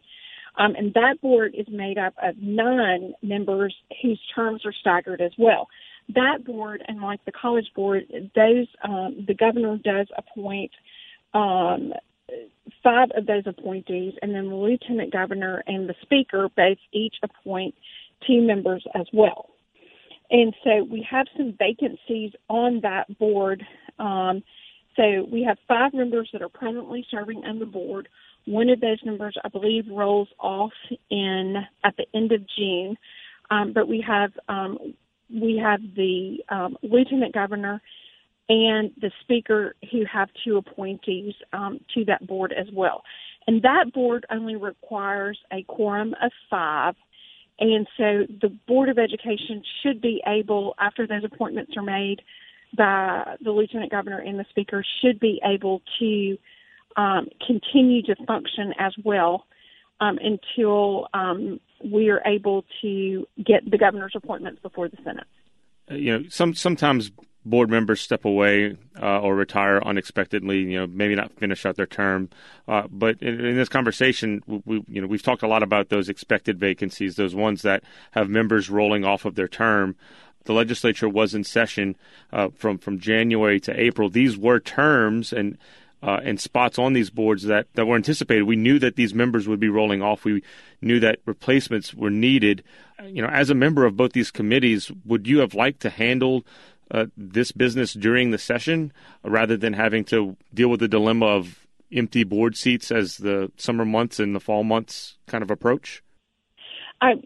Um, 0.56 0.74
and 0.76 0.92
that 0.94 1.20
board 1.20 1.54
is 1.56 1.66
made 1.70 1.98
up 1.98 2.14
of 2.22 2.36
nine 2.38 3.14
members 3.22 3.74
whose 4.02 4.20
terms 4.34 4.62
are 4.64 4.72
staggered 4.72 5.20
as 5.20 5.32
well. 5.38 5.68
That 6.14 6.44
board, 6.44 6.82
and 6.88 7.00
like 7.00 7.24
the 7.24 7.32
college 7.32 7.70
board, 7.76 8.04
those 8.34 8.66
um, 8.82 9.24
the 9.26 9.34
governor 9.34 9.76
does 9.76 10.08
appoint 10.16 10.70
um, 11.34 11.92
five 12.82 13.08
of 13.16 13.26
those 13.26 13.44
appointees, 13.46 14.14
and 14.22 14.34
then 14.34 14.48
the 14.48 14.54
lieutenant 14.54 15.12
governor 15.12 15.62
and 15.66 15.88
the 15.88 15.94
speaker 16.02 16.48
both 16.56 16.78
each 16.92 17.16
appoint 17.22 17.74
two 18.26 18.40
members 18.40 18.84
as 18.94 19.06
well. 19.12 19.50
And 20.30 20.54
so 20.64 20.84
we 20.84 21.06
have 21.10 21.26
some 21.36 21.54
vacancies 21.58 22.32
on 22.48 22.80
that 22.82 23.18
board. 23.18 23.64
Um, 23.98 24.42
so 24.96 25.26
we 25.30 25.42
have 25.44 25.58
five 25.66 25.94
members 25.94 26.28
that 26.32 26.42
are 26.42 26.48
presently 26.48 27.06
serving 27.10 27.44
on 27.44 27.58
the 27.58 27.66
board. 27.66 28.08
One 28.46 28.70
of 28.70 28.80
those 28.80 28.98
numbers, 29.04 29.36
I 29.44 29.48
believe, 29.48 29.84
rolls 29.90 30.28
off 30.38 30.72
in 31.10 31.56
at 31.84 31.94
the 31.96 32.06
end 32.14 32.32
of 32.32 32.42
June. 32.56 32.96
Um, 33.50 33.72
but 33.72 33.88
we 33.88 34.04
have 34.06 34.32
um, 34.48 34.78
we 35.30 35.60
have 35.62 35.80
the 35.96 36.38
um, 36.48 36.76
lieutenant 36.82 37.34
governor 37.34 37.80
and 38.48 38.90
the 39.00 39.10
speaker 39.20 39.74
who 39.92 40.04
have 40.10 40.28
two 40.44 40.56
appointees 40.56 41.34
um, 41.52 41.80
to 41.94 42.04
that 42.06 42.26
board 42.26 42.52
as 42.58 42.66
well. 42.72 43.02
And 43.46 43.62
that 43.62 43.92
board 43.92 44.26
only 44.30 44.56
requires 44.56 45.38
a 45.52 45.62
quorum 45.64 46.14
of 46.22 46.32
five. 46.50 46.94
And 47.60 47.86
so 47.96 48.26
the 48.40 48.56
Board 48.66 48.88
of 48.88 48.98
Education 48.98 49.62
should 49.82 50.00
be 50.00 50.22
able, 50.26 50.74
after 50.78 51.06
those 51.06 51.24
appointments 51.24 51.72
are 51.76 51.82
made 51.82 52.22
by 52.76 53.36
the 53.42 53.50
lieutenant 53.50 53.90
governor 53.90 54.18
and 54.18 54.38
the 54.38 54.44
speaker, 54.50 54.84
should 55.02 55.18
be 55.18 55.40
able 55.44 55.82
to 55.98 56.38
um, 56.98 57.28
continue 57.46 58.02
to 58.02 58.16
function 58.26 58.74
as 58.78 58.92
well 59.04 59.46
um, 60.00 60.18
until 60.20 61.08
um, 61.14 61.60
we 61.82 62.10
are 62.10 62.20
able 62.26 62.64
to 62.82 63.26
get 63.38 63.68
the 63.70 63.78
governor's 63.78 64.12
appointments 64.14 64.60
before 64.60 64.88
the 64.88 64.98
Senate. 65.04 65.26
Uh, 65.90 65.94
you 65.94 66.18
know, 66.18 66.28
some 66.28 66.54
sometimes 66.54 67.10
board 67.46 67.70
members 67.70 68.00
step 68.00 68.24
away 68.24 68.76
uh, 69.00 69.20
or 69.20 69.36
retire 69.36 69.80
unexpectedly. 69.84 70.58
You 70.58 70.80
know, 70.80 70.86
maybe 70.88 71.14
not 71.14 71.32
finish 71.32 71.64
out 71.64 71.76
their 71.76 71.86
term. 71.86 72.30
Uh, 72.66 72.88
but 72.90 73.22
in, 73.22 73.44
in, 73.44 73.56
this 73.56 73.68
conversation, 73.68 74.42
we, 74.46 74.82
you 74.88 75.00
know, 75.00 75.06
we've 75.06 75.22
talked 75.22 75.42
a 75.42 75.48
lot 75.48 75.62
about 75.62 75.88
those 75.88 76.08
expected 76.08 76.58
vacancies, 76.58 77.14
those 77.14 77.34
ones 77.34 77.62
that 77.62 77.84
have 78.10 78.28
members 78.28 78.68
rolling 78.68 79.04
off 79.04 79.24
of 79.24 79.36
their 79.36 79.48
term. 79.48 79.94
The 80.44 80.52
legislature 80.52 81.08
was 81.08 81.34
in 81.34 81.44
session 81.44 81.96
uh, 82.32 82.48
from 82.54 82.78
from 82.78 82.98
January 82.98 83.60
to 83.60 83.80
April. 83.80 84.08
These 84.08 84.36
were 84.36 84.58
terms, 84.58 85.32
and 85.32 85.58
uh, 86.02 86.20
and 86.22 86.40
spots 86.40 86.78
on 86.78 86.92
these 86.92 87.10
boards 87.10 87.44
that, 87.44 87.66
that 87.74 87.86
were 87.86 87.96
anticipated. 87.96 88.42
We 88.44 88.56
knew 88.56 88.78
that 88.78 88.96
these 88.96 89.14
members 89.14 89.48
would 89.48 89.60
be 89.60 89.68
rolling 89.68 90.02
off. 90.02 90.24
We 90.24 90.42
knew 90.80 91.00
that 91.00 91.18
replacements 91.26 91.94
were 91.94 92.10
needed. 92.10 92.62
You 93.04 93.22
know, 93.22 93.28
as 93.28 93.50
a 93.50 93.54
member 93.54 93.84
of 93.84 93.96
both 93.96 94.12
these 94.12 94.30
committees, 94.30 94.90
would 95.04 95.26
you 95.26 95.38
have 95.38 95.54
liked 95.54 95.80
to 95.80 95.90
handle 95.90 96.44
uh, 96.90 97.06
this 97.16 97.52
business 97.52 97.92
during 97.92 98.30
the 98.30 98.38
session 98.38 98.92
rather 99.22 99.56
than 99.56 99.72
having 99.72 100.04
to 100.04 100.36
deal 100.54 100.68
with 100.68 100.80
the 100.80 100.88
dilemma 100.88 101.26
of 101.26 101.66
empty 101.92 102.24
board 102.24 102.56
seats 102.56 102.90
as 102.90 103.16
the 103.16 103.50
summer 103.56 103.84
months 103.84 104.18
and 104.20 104.34
the 104.34 104.40
fall 104.40 104.64
months 104.64 105.16
kind 105.26 105.42
of 105.42 105.50
approach? 105.50 106.02
Um, 107.00 107.22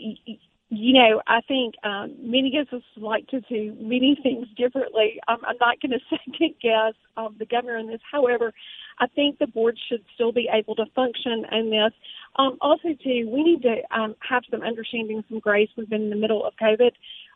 you 0.75 0.95
know, 0.95 1.21
I 1.27 1.43
think 1.43 1.75
um, 1.85 2.15
many 2.19 2.57
of 2.57 2.67
us 2.73 2.83
like 2.97 3.27
to 3.29 3.41
do 3.43 3.77
many 3.79 4.19
things 4.23 4.47
differently. 4.57 5.21
I'm, 5.29 5.39
I'm 5.45 5.57
not 5.61 5.81
going 5.81 5.91
to 5.93 5.99
second 6.09 6.55
guess 6.63 6.95
um, 7.17 7.37
the 7.39 7.45
governor 7.45 7.77
in 7.77 7.89
this. 7.89 8.01
However, 8.11 8.53
I 8.99 9.07
think 9.09 9.39
the 9.39 9.47
board 9.47 9.79
should 9.89 10.03
still 10.15 10.33
be 10.33 10.49
able 10.51 10.75
to 10.77 10.87
function 10.95 11.45
in 11.53 11.71
this. 11.71 11.93
Um, 12.37 12.57
also, 12.63 12.89
too, 13.05 13.29
we 13.31 13.43
need 13.45 13.63
to 13.63 13.83
um, 13.95 14.15
have 14.27 14.45
some 14.51 14.63
understanding, 14.63 15.23
some 15.29 15.41
grace. 15.41 15.69
We've 15.77 15.91
been 15.91 16.05
in 16.05 16.11
the 16.11 16.17
middle 16.17 16.45
of 16.45 16.55
COVID. 16.61 16.93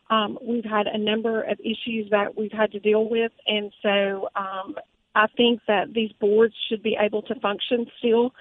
Um, 0.09 0.39
we've 0.41 0.65
had 0.65 0.87
a 0.87 0.97
number 0.97 1.43
of 1.43 1.59
issues 1.59 2.09
that 2.09 2.35
we've 2.35 2.51
had 2.51 2.71
to 2.71 2.79
deal 2.79 3.07
with, 3.07 3.33
and 3.45 3.71
so 3.83 4.29
um, 4.35 4.75
I 5.13 5.27
think 5.35 5.59
that 5.67 5.93
these 5.93 6.11
boards 6.13 6.55
should 6.69 6.81
be 6.81 6.97
able 6.99 7.21
to 7.23 7.35
function 7.35 7.85
still, 7.99 8.33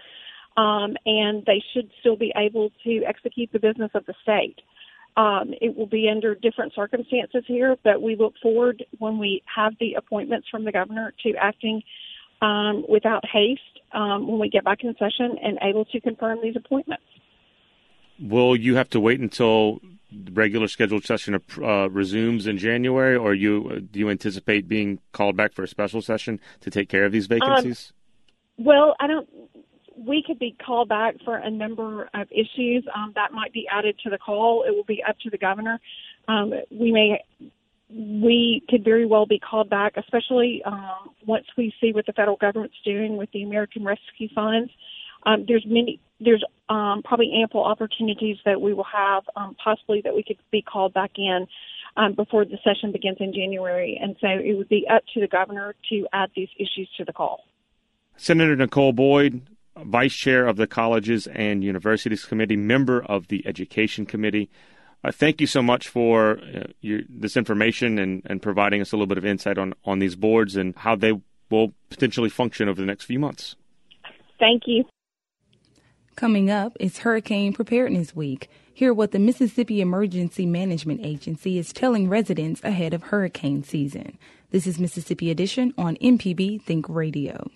um, 0.57 0.97
and 1.05 1.45
they 1.45 1.63
should 1.75 1.91
still 1.99 2.17
be 2.17 2.33
able 2.37 2.71
to 2.85 3.03
execute 3.05 3.51
the 3.53 3.59
business 3.59 3.91
of 3.95 4.07
the 4.07 4.15
state. 4.23 4.61
Um, 5.17 5.55
it 5.63 5.75
will 5.75 5.87
be 5.87 6.11
under 6.11 6.35
different 6.35 6.75
circumstances 6.75 7.43
here, 7.47 7.77
but 7.83 8.03
we 8.03 8.17
look 8.17 8.35
forward 8.43 8.85
when 8.99 9.19
we 9.19 9.43
have 9.55 9.73
the 9.81 9.95
appointments 9.95 10.47
from 10.51 10.65
the 10.65 10.73
governor 10.73 11.15
to 11.23 11.33
acting 11.41 11.83
um, 12.43 12.85
without 12.87 13.25
haste 13.27 13.61
um, 13.93 14.29
when 14.29 14.39
we 14.39 14.51
get 14.51 14.65
back 14.65 14.85
in 14.85 14.95
session 14.99 15.39
and 15.43 15.59
able 15.63 15.87
to 15.87 16.01
confirm 16.01 16.39
these 16.43 16.55
appointments. 16.55 17.05
Will 18.21 18.57
you 18.57 18.77
have 18.77 18.91
to 18.91 19.01
wait 19.01 19.21
until 19.21 19.81
the 20.13 20.33
regular 20.33 20.69
scheduled 20.69 21.05
session 21.05 21.41
uh, 21.63 21.91
resumes 21.91 22.47
in 22.47 22.59
January, 22.59 23.17
or 23.17 23.35
you 23.35 23.81
do 23.91 23.99
you 23.99 24.11
anticipate 24.11 24.69
being 24.69 24.99
called 25.13 25.37
back 25.37 25.53
for 25.53 25.63
a 25.63 25.69
special 25.69 26.01
session 26.01 26.41
to 26.61 26.71
take 26.71 26.89
care 26.89 27.05
of 27.05 27.13
these 27.13 27.27
vacancies? 27.27 27.93
Um, 28.59 28.65
well, 28.65 28.97
I 29.01 29.07
don't. 29.07 29.29
We 29.97 30.23
could 30.27 30.39
be 30.39 30.55
called 30.65 30.89
back 30.89 31.17
for 31.25 31.37
a 31.37 31.51
number 31.51 32.09
of 32.13 32.29
issues 32.31 32.87
um, 32.95 33.13
that 33.15 33.33
might 33.33 33.53
be 33.53 33.67
added 33.71 33.99
to 34.05 34.11
the 34.11 34.19
call. 34.19 34.65
It 34.67 34.71
will 34.75 34.85
be 34.85 35.03
up 35.03 35.19
to 35.21 35.31
the 35.31 35.39
governor. 35.39 35.81
Um, 36.29 36.53
we 36.71 36.93
may 36.93 37.21
we 37.89 38.63
could 38.69 38.85
very 38.85 39.07
well 39.07 39.27
be 39.27 39.39
called 39.39 39.71
back, 39.71 39.97
especially 39.97 40.63
um, 40.65 41.11
once 41.25 41.47
we 41.57 41.73
see 41.81 41.93
what 41.93 42.07
the 42.07 42.13
federal 42.13 42.37
government's 42.37 42.77
doing 42.85 43.17
with 43.17 43.31
the 43.33 43.43
American 43.43 43.85
Rescue 43.85 44.29
Funds. 44.35 44.71
Um, 45.25 45.45
there's 45.47 45.65
many, 45.67 46.01
there's 46.21 46.45
um, 46.69 47.03
probably 47.05 47.33
ample 47.43 47.65
opportunities 47.65 48.39
that 48.45 48.61
we 48.61 48.75
will 48.75 48.87
have, 48.93 49.25
um, 49.37 49.57
possibly 49.63 50.01
that 50.03 50.15
we 50.15 50.23
could 50.23 50.39
be 50.51 50.63
called 50.63 50.95
back 50.95 51.13
in 51.17 51.47
um, 51.97 52.15
before 52.15 52.45
the 52.45 52.59
session 52.65 52.93
begins 52.93 53.19
in 53.21 53.33
January, 53.33 53.99
and 54.01 54.17
so 54.21 54.29
it 54.29 54.57
would 54.57 54.69
be 54.69 54.87
up 54.89 55.03
to 55.15 55.21
the 55.21 55.29
governor 55.29 55.75
to 55.89 56.07
add 56.13 56.31
these 56.35 56.49
issues 56.59 56.89
to 56.97 57.05
the 57.05 57.13
call. 57.13 57.45
Senator 58.17 58.57
Nicole 58.57 58.93
Boyd, 58.93 59.43
Vice 59.85 60.15
Chair 60.15 60.47
of 60.47 60.57
the 60.57 60.67
Colleges 60.67 61.27
and 61.27 61.63
Universities 61.63 62.25
Committee, 62.25 62.57
member 62.57 63.03
of 63.03 63.29
the 63.29 63.47
Education 63.47 64.07
Committee. 64.07 64.51
Uh, 65.05 65.13
thank 65.13 65.41
you 65.41 65.47
so 65.47 65.63
much 65.63 65.89
for 65.89 66.39
uh, 66.39 66.65
your, 66.81 67.01
this 67.09 67.37
information 67.37 67.99
and, 67.99 68.23
and 68.27 68.43
providing 68.43 68.81
us 68.81 68.93
a 68.93 68.97
little 68.97 69.07
bit 69.07 69.19
of 69.19 69.25
insight 69.25 69.59
on, 69.59 69.75
on 69.85 69.99
these 69.99 70.17
boards 70.17 70.57
and 70.57 70.75
how 70.77 70.97
they 70.97 71.13
will 71.51 71.73
potentially 71.91 72.31
function 72.31 72.69
over 72.69 72.81
the 72.81 72.87
next 72.87 73.05
few 73.05 73.19
months. 73.19 73.57
Thank 74.39 74.63
you. 74.67 74.85
Coming 76.17 76.51
up 76.51 76.77
is 76.81 76.99
Hurricane 76.99 77.53
Preparedness 77.53 78.17
Week. 78.17 78.49
Hear 78.73 78.93
what 78.93 79.13
the 79.13 79.19
Mississippi 79.19 79.81
Emergency 79.81 80.47
Management 80.47 81.01
Agency 81.05 81.59
is 81.59 81.73
telling 81.73 82.09
residents 82.09 82.63
ahead 82.65 82.95
of 82.95 83.05
hurricane 83.05 83.63
season. 83.63 84.19
This 84.51 84.67
is 84.67 84.79
Mississippi 84.79 85.31
Edition 85.31 85.75
on 85.77 85.97
MPB 85.97 86.63
Think 86.63 86.89
Radio. 86.89 87.51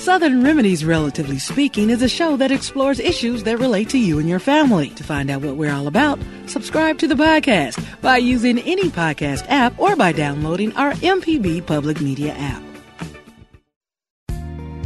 Southern 0.00 0.42
Remedies, 0.42 0.82
Relatively 0.82 1.38
Speaking, 1.38 1.90
is 1.90 2.00
a 2.00 2.08
show 2.08 2.34
that 2.38 2.50
explores 2.50 2.98
issues 2.98 3.42
that 3.42 3.58
relate 3.58 3.90
to 3.90 3.98
you 3.98 4.18
and 4.18 4.26
your 4.26 4.38
family. 4.38 4.88
To 4.88 5.04
find 5.04 5.30
out 5.30 5.42
what 5.42 5.56
we're 5.56 5.70
all 5.70 5.86
about, 5.86 6.18
subscribe 6.46 6.96
to 7.00 7.06
the 7.06 7.14
podcast 7.14 8.00
by 8.00 8.16
using 8.16 8.58
any 8.60 8.88
podcast 8.88 9.44
app 9.50 9.78
or 9.78 9.96
by 9.96 10.12
downloading 10.12 10.74
our 10.74 10.92
MPB 10.92 11.66
Public 11.66 12.00
Media 12.00 12.32
app. 12.32 12.62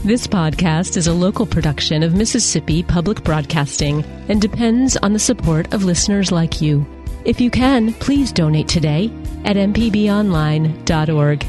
This 0.02 0.26
podcast 0.26 0.96
is 0.96 1.06
a 1.06 1.14
local 1.14 1.46
production 1.46 2.02
of 2.02 2.16
Mississippi 2.16 2.82
Public 2.82 3.22
Broadcasting 3.22 4.04
and 4.28 4.42
depends 4.42 4.96
on 4.96 5.12
the 5.12 5.20
support 5.20 5.72
of 5.72 5.84
listeners 5.84 6.32
like 6.32 6.60
you. 6.60 6.84
If 7.24 7.40
you 7.40 7.52
can, 7.52 7.92
please 7.94 8.32
donate 8.32 8.66
today 8.66 9.12
at 9.44 9.54
mpbonline.org. 9.54 11.44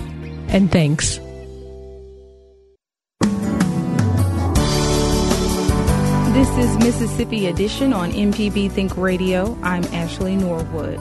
And 0.49 0.71
thanks. 0.71 1.19
This 6.45 6.69
is 6.69 6.77
Mississippi 6.77 7.47
Edition 7.47 7.91
on 7.91 8.11
MPB 8.11 8.71
Think 8.71 8.95
Radio. 8.97 9.57
I'm 9.63 9.83
Ashley 9.85 10.35
Norwood. 10.35 10.99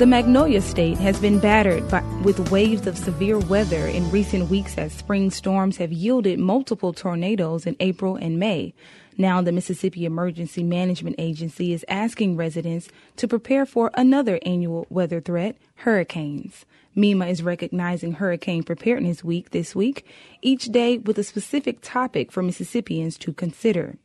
The 0.00 0.04
Magnolia 0.04 0.60
State 0.60 0.98
has 0.98 1.18
been 1.20 1.38
battered 1.38 1.88
by, 1.88 2.02
with 2.24 2.50
waves 2.50 2.88
of 2.88 2.98
severe 2.98 3.38
weather 3.38 3.86
in 3.86 4.10
recent 4.10 4.50
weeks 4.50 4.76
as 4.76 4.92
spring 4.92 5.30
storms 5.30 5.76
have 5.76 5.92
yielded 5.92 6.40
multiple 6.40 6.92
tornadoes 6.92 7.66
in 7.66 7.76
April 7.78 8.16
and 8.16 8.40
May. 8.40 8.74
Now, 9.16 9.40
the 9.40 9.52
Mississippi 9.52 10.06
Emergency 10.06 10.64
Management 10.64 11.16
Agency 11.18 11.72
is 11.72 11.84
asking 11.88 12.36
residents 12.36 12.88
to 13.16 13.28
prepare 13.28 13.64
for 13.64 13.92
another 13.94 14.40
annual 14.44 14.88
weather 14.90 15.20
threat 15.20 15.56
hurricanes. 15.76 16.66
MEMA 16.96 17.26
is 17.28 17.42
recognizing 17.42 18.12
Hurricane 18.12 18.62
Preparedness 18.62 19.24
Week 19.24 19.50
this 19.50 19.74
week, 19.74 20.06
each 20.42 20.66
day 20.66 20.98
with 20.98 21.18
a 21.18 21.24
specific 21.24 21.78
topic 21.82 22.30
for 22.30 22.42
Mississippians 22.42 23.18
to 23.18 23.32
consider. 23.32 23.96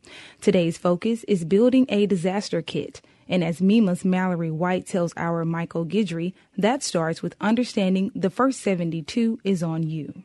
Today's 0.41 0.78
focus 0.78 1.23
is 1.25 1.45
building 1.45 1.86
a 1.89 2.08
disaster 2.08 2.62
kit. 2.62 3.02
And 3.28 3.43
as 3.43 3.62
MEMA's 3.62 4.04
Malary 4.04 4.52
White 4.52 4.88
tells 4.88 5.13
our 5.15 5.45
Michael 5.45 5.86
Guidry, 5.86 6.34
that 6.58 6.82
starts 6.82 7.21
with 7.21 7.36
understanding 7.39 8.12
the 8.15 8.32
first 8.32 8.60
72 8.62 9.39
is 9.43 9.62
on 9.62 9.84
you. 9.84 10.23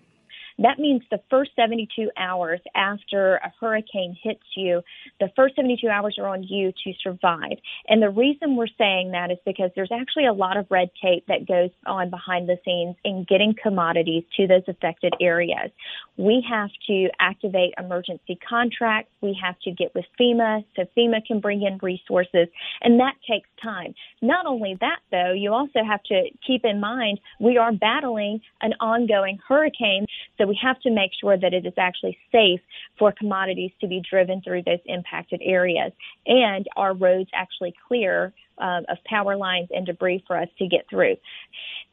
That 0.58 0.78
means 0.78 1.02
the 1.10 1.20
first 1.30 1.50
72 1.56 2.10
hours 2.16 2.60
after 2.74 3.36
a 3.36 3.52
hurricane 3.60 4.16
hits 4.22 4.44
you, 4.56 4.82
the 5.20 5.28
first 5.34 5.56
72 5.56 5.88
hours 5.88 6.16
are 6.18 6.28
on 6.28 6.44
you 6.44 6.72
to 6.84 6.92
survive. 7.02 7.58
And 7.88 8.02
the 8.02 8.10
reason 8.10 8.56
we're 8.56 8.66
saying 8.78 9.12
that 9.12 9.30
is 9.30 9.38
because 9.44 9.70
there's 9.74 9.90
actually 9.92 10.26
a 10.26 10.32
lot 10.32 10.56
of 10.56 10.66
red 10.70 10.90
tape 11.02 11.24
that 11.28 11.46
goes 11.46 11.70
on 11.86 12.10
behind 12.10 12.48
the 12.48 12.56
scenes 12.64 12.96
in 13.04 13.26
getting 13.28 13.54
commodities 13.60 14.24
to 14.36 14.46
those 14.46 14.62
affected 14.68 15.14
areas. 15.20 15.70
We 16.16 16.44
have 16.48 16.70
to 16.86 17.08
activate 17.18 17.74
emergency 17.78 18.38
contracts. 18.48 19.10
We 19.20 19.36
have 19.42 19.58
to 19.64 19.72
get 19.72 19.94
with 19.94 20.04
FEMA 20.20 20.64
so 20.76 20.84
FEMA 20.96 21.24
can 21.26 21.40
bring 21.40 21.62
in 21.62 21.78
resources. 21.82 22.48
And 22.82 23.00
that 23.00 23.14
takes 23.28 23.48
time. 23.62 23.94
Not 24.22 24.46
only 24.46 24.76
that, 24.80 25.00
though, 25.10 25.32
you 25.32 25.52
also 25.52 25.80
have 25.86 26.02
to 26.04 26.28
keep 26.46 26.64
in 26.64 26.80
mind 26.80 27.18
we 27.40 27.58
are 27.58 27.72
battling 27.72 28.40
an 28.60 28.74
ongoing 28.80 29.38
hurricane. 29.46 30.06
So 30.38 30.43
we 30.48 30.58
have 30.62 30.80
to 30.80 30.90
make 30.90 31.12
sure 31.20 31.36
that 31.36 31.52
it 31.52 31.66
is 31.66 31.74
actually 31.76 32.18
safe 32.32 32.60
for 32.98 33.12
commodities 33.12 33.70
to 33.80 33.86
be 33.86 34.02
driven 34.08 34.40
through 34.42 34.62
those 34.62 34.80
impacted 34.86 35.40
areas 35.44 35.92
and 36.26 36.66
our 36.76 36.94
roads 36.94 37.30
actually 37.34 37.74
clear 37.88 38.32
uh, 38.58 38.80
of 38.88 38.98
power 39.06 39.36
lines 39.36 39.68
and 39.72 39.86
debris 39.86 40.22
for 40.26 40.38
us 40.38 40.48
to 40.58 40.66
get 40.66 40.86
through. 40.88 41.16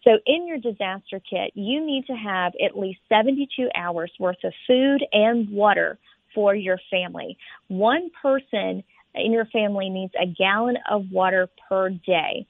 So, 0.04 0.20
in 0.26 0.48
your 0.48 0.58
disaster 0.58 1.20
kit, 1.28 1.52
you 1.54 1.86
need 1.86 2.06
to 2.08 2.14
have 2.14 2.54
at 2.64 2.78
least 2.78 3.00
72 3.10 3.70
hours 3.76 4.12
worth 4.20 4.44
of 4.44 4.54
food 4.68 5.04
and 5.12 5.50
water 5.50 5.98
for 6.34 6.56
your 6.56 6.80
family. 6.90 7.38
One 7.68 8.10
person 8.22 8.84
in 9.16 9.32
your 9.32 9.46
family 9.46 9.90
needs 9.90 10.14
a 10.22 10.26
gallon 10.26 10.78
of 10.90 11.12
water 11.12 11.50
per 11.68 11.90
day. 11.90 12.48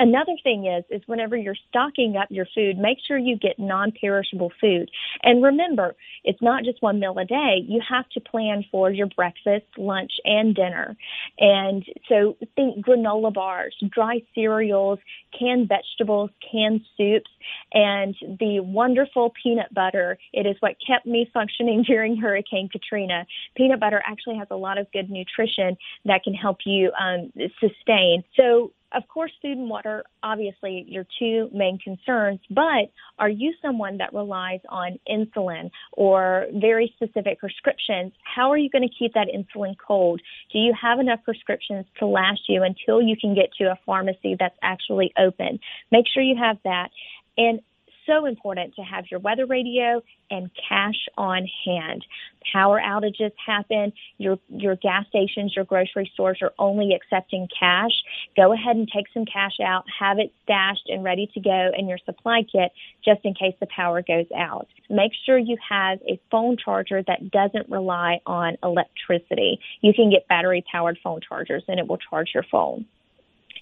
Another 0.00 0.32
thing 0.42 0.64
is 0.64 0.82
is 0.88 1.02
whenever 1.06 1.36
you're 1.36 1.54
stocking 1.68 2.16
up 2.16 2.28
your 2.30 2.46
food, 2.54 2.78
make 2.78 2.96
sure 3.06 3.18
you 3.18 3.36
get 3.36 3.58
non-perishable 3.58 4.50
food. 4.58 4.90
And 5.22 5.42
remember, 5.42 5.94
it's 6.24 6.40
not 6.40 6.64
just 6.64 6.80
one 6.80 6.98
meal 7.00 7.18
a 7.18 7.26
day. 7.26 7.58
You 7.68 7.82
have 7.86 8.08
to 8.14 8.20
plan 8.20 8.64
for 8.70 8.90
your 8.90 9.08
breakfast, 9.08 9.66
lunch, 9.76 10.12
and 10.24 10.54
dinner. 10.54 10.96
And 11.38 11.84
so 12.08 12.38
think 12.56 12.82
granola 12.82 13.34
bars, 13.34 13.76
dry 13.94 14.22
cereals, 14.34 15.00
canned 15.38 15.68
vegetables, 15.68 16.30
canned 16.50 16.80
soups, 16.96 17.30
and 17.74 18.16
the 18.38 18.60
wonderful 18.60 19.34
peanut 19.42 19.72
butter. 19.74 20.16
It 20.32 20.46
is 20.46 20.56
what 20.60 20.76
kept 20.84 21.04
me 21.04 21.30
functioning 21.34 21.82
during 21.86 22.16
Hurricane 22.16 22.70
Katrina. 22.72 23.26
Peanut 23.54 23.80
butter 23.80 24.02
actually 24.06 24.38
has 24.38 24.48
a 24.50 24.56
lot 24.56 24.78
of 24.78 24.90
good 24.92 25.10
nutrition 25.10 25.76
that 26.06 26.24
can 26.24 26.32
help 26.32 26.60
you 26.64 26.90
um, 26.98 27.30
sustain. 27.60 28.24
So 28.34 28.72
of 28.92 29.06
course, 29.08 29.32
food 29.40 29.56
and 29.56 29.68
water, 29.70 30.04
obviously, 30.22 30.84
your 30.88 31.06
two 31.18 31.48
main 31.52 31.78
concerns, 31.78 32.40
but 32.50 32.90
are 33.18 33.28
you 33.28 33.52
someone 33.62 33.98
that 33.98 34.12
relies 34.12 34.60
on 34.68 34.98
insulin 35.08 35.70
or 35.92 36.46
very 36.54 36.92
specific 36.96 37.38
prescriptions? 37.38 38.12
How 38.22 38.50
are 38.50 38.58
you 38.58 38.70
going 38.70 38.88
to 38.88 38.94
keep 38.96 39.14
that 39.14 39.28
insulin 39.28 39.74
cold? 39.78 40.20
Do 40.52 40.58
you 40.58 40.74
have 40.80 40.98
enough 40.98 41.20
prescriptions 41.24 41.86
to 41.98 42.06
last 42.06 42.42
you 42.48 42.62
until 42.62 43.00
you 43.00 43.16
can 43.20 43.34
get 43.34 43.52
to 43.58 43.64
a 43.64 43.78
pharmacy 43.86 44.36
that's 44.38 44.58
actually 44.62 45.12
open? 45.18 45.60
Make 45.92 46.06
sure 46.12 46.22
you 46.22 46.36
have 46.36 46.58
that. 46.64 46.88
And 47.36 47.60
so 48.06 48.26
important 48.26 48.74
to 48.74 48.82
have 48.82 49.04
your 49.10 49.20
weather 49.20 49.46
radio 49.46 50.02
and 50.30 50.50
cash 50.68 51.08
on 51.16 51.46
hand. 51.64 52.04
Power 52.52 52.80
outages 52.80 53.32
happen. 53.44 53.92
Your 54.18 54.38
your 54.48 54.76
gas 54.76 55.06
stations, 55.08 55.54
your 55.54 55.64
grocery 55.64 56.10
stores 56.14 56.38
are 56.42 56.52
only 56.58 56.94
accepting 56.94 57.48
cash. 57.58 57.92
Go 58.36 58.52
ahead 58.52 58.76
and 58.76 58.88
take 58.94 59.06
some 59.12 59.24
cash 59.24 59.60
out, 59.64 59.84
have 59.98 60.18
it 60.18 60.32
stashed 60.44 60.88
and 60.88 61.04
ready 61.04 61.30
to 61.34 61.40
go 61.40 61.70
in 61.76 61.88
your 61.88 61.98
supply 62.04 62.42
kit 62.50 62.72
just 63.04 63.20
in 63.24 63.34
case 63.34 63.54
the 63.60 63.66
power 63.74 64.02
goes 64.02 64.26
out. 64.36 64.68
Make 64.88 65.12
sure 65.26 65.38
you 65.38 65.56
have 65.68 65.98
a 66.08 66.20
phone 66.30 66.56
charger 66.56 67.02
that 67.06 67.30
doesn't 67.30 67.68
rely 67.68 68.20
on 68.26 68.56
electricity. 68.62 69.60
You 69.80 69.92
can 69.94 70.10
get 70.10 70.28
battery 70.28 70.64
powered 70.70 70.98
phone 71.02 71.20
chargers 71.26 71.62
and 71.68 71.78
it 71.78 71.86
will 71.86 71.98
charge 71.98 72.30
your 72.34 72.44
phone. 72.50 72.86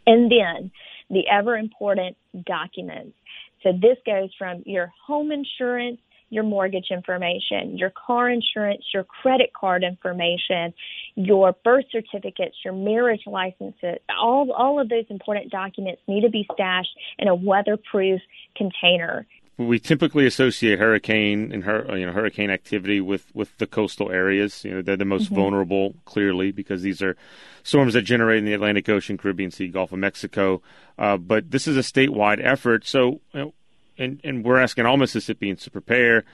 And 0.07 0.31
then 0.31 0.71
the 1.11 1.29
ever 1.29 1.57
important 1.57 2.17
documents. 2.47 3.17
So 3.63 3.73
this 3.73 3.99
goes 4.07 4.31
from 4.39 4.63
your 4.67 4.93
home 5.07 5.33
insurance, 5.33 5.99
your 6.31 6.45
mortgage 6.45 6.87
information, 6.91 7.77
your 7.77 7.91
car 7.91 8.29
insurance, 8.29 8.85
your 8.93 9.05
credit 9.05 9.53
card 9.59 9.85
information, 9.85 10.73
your 11.15 11.55
birth 11.65 11.87
certificates, 11.91 12.57
your 12.65 12.75
marriage 12.75 13.23
licenses, 13.27 13.99
all, 14.19 14.51
all 14.53 14.81
of 14.81 14.89
those 14.89 15.05
important 15.09 15.51
documents 15.51 16.03
need 16.07 16.23
to 16.23 16.31
be 16.31 16.47
stashed 16.53 16.97
in 17.19 17.29
a 17.29 17.35
weatherproof 17.35 18.21
container 18.57 19.27
we 19.59 19.81
typically 19.81 20.25
associate 20.25 20.79
hurricane 20.79 21.51
and 21.53 21.65
her, 21.65 21.85
you 21.99 22.07
know, 22.07 22.13
hurricane 22.13 22.49
activity 22.49 23.01
with, 23.01 23.27
with 23.35 23.59
the 23.59 23.67
coastal 23.67 24.11
areas. 24.11 24.65
You 24.65 24.75
know, 24.77 24.83
they're 24.83 24.97
the 24.97 25.05
most 25.05 25.27
mm-hmm. 25.27 25.35
vulnerable, 25.35 25.95
clearly, 26.05 26.53
because 26.53 26.83
these 26.83 27.03
are 27.03 27.17
storms 27.65 27.95
that 27.95 28.03
generate 28.03 28.39
in 28.39 28.45
the 28.45 28.55
Atlantic 28.55 28.89
Ocean, 28.89 29.19
Caribbean 29.19 29.51
Sea, 29.51 29.67
Gulf 29.67 29.91
of 29.91 29.99
Mexico. 29.99 30.63
Uh, 30.97 31.17
but 31.17 31.51
this 31.51 31.67
is 31.67 31.77
a 31.77 31.81
statewide 31.81 32.41
effort. 32.41 32.87
So, 32.87 33.21
you 33.33 33.41
know, 33.41 33.55
and, 33.99 34.21
and 34.25 34.45
we're 34.45 34.59
asking 34.59 34.87
all 34.87 34.97
Mississippians 34.97 35.63
to 35.65 35.71
prepare. 35.71 36.25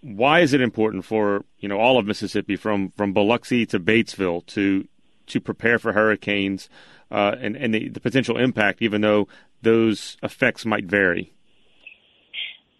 Why 0.00 0.40
is 0.40 0.52
it 0.52 0.60
important 0.60 1.04
for 1.04 1.44
you 1.58 1.68
know 1.68 1.78
all 1.78 1.98
of 1.98 2.06
Mississippi, 2.06 2.56
from 2.56 2.92
from 2.96 3.12
Biloxi 3.12 3.66
to 3.66 3.80
Batesville, 3.80 4.46
to 4.46 4.86
to 5.26 5.40
prepare 5.40 5.78
for 5.78 5.92
hurricanes 5.92 6.68
uh, 7.10 7.34
and 7.40 7.56
and 7.56 7.74
the, 7.74 7.88
the 7.88 8.00
potential 8.00 8.38
impact, 8.38 8.82
even 8.82 9.00
though 9.00 9.28
those 9.62 10.16
effects 10.22 10.64
might 10.64 10.84
vary? 10.84 11.32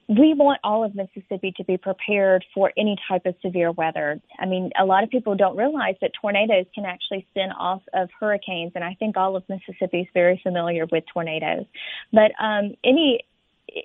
we 0.09 0.35
want 0.35 0.61
all 0.63 0.85
of 0.85 0.95
Mississippi 0.95 1.53
to 1.57 1.65
be 1.65 1.77
prepared 1.77 2.45
for 2.55 2.73
any 2.77 2.97
type 3.09 3.27
of 3.27 3.35
severe 3.43 3.73
weather. 3.73 4.21
I 4.39 4.47
mean, 4.47 4.71
a 4.79 4.85
lot 4.85 5.03
of 5.03 5.11
people 5.11 5.35
don't 5.35 5.57
realize 5.57 5.97
that 6.01 6.13
tornadoes 6.21 6.67
can 6.75 6.85
actually 6.85 7.27
spin 7.31 7.51
off 7.51 7.83
of 7.93 8.09
hurricanes, 8.19 8.73
and 8.77 8.85
I 8.85 8.95
think 8.95 9.17
all 9.17 9.35
of 9.35 9.43
Mississippi 9.49 10.03
is 10.03 10.07
very 10.15 10.41
familiar 10.43 10.87
with 10.91 11.05
tornadoes. 11.13 11.67
But 12.13 12.33
um, 12.41 12.75
any 12.85 13.25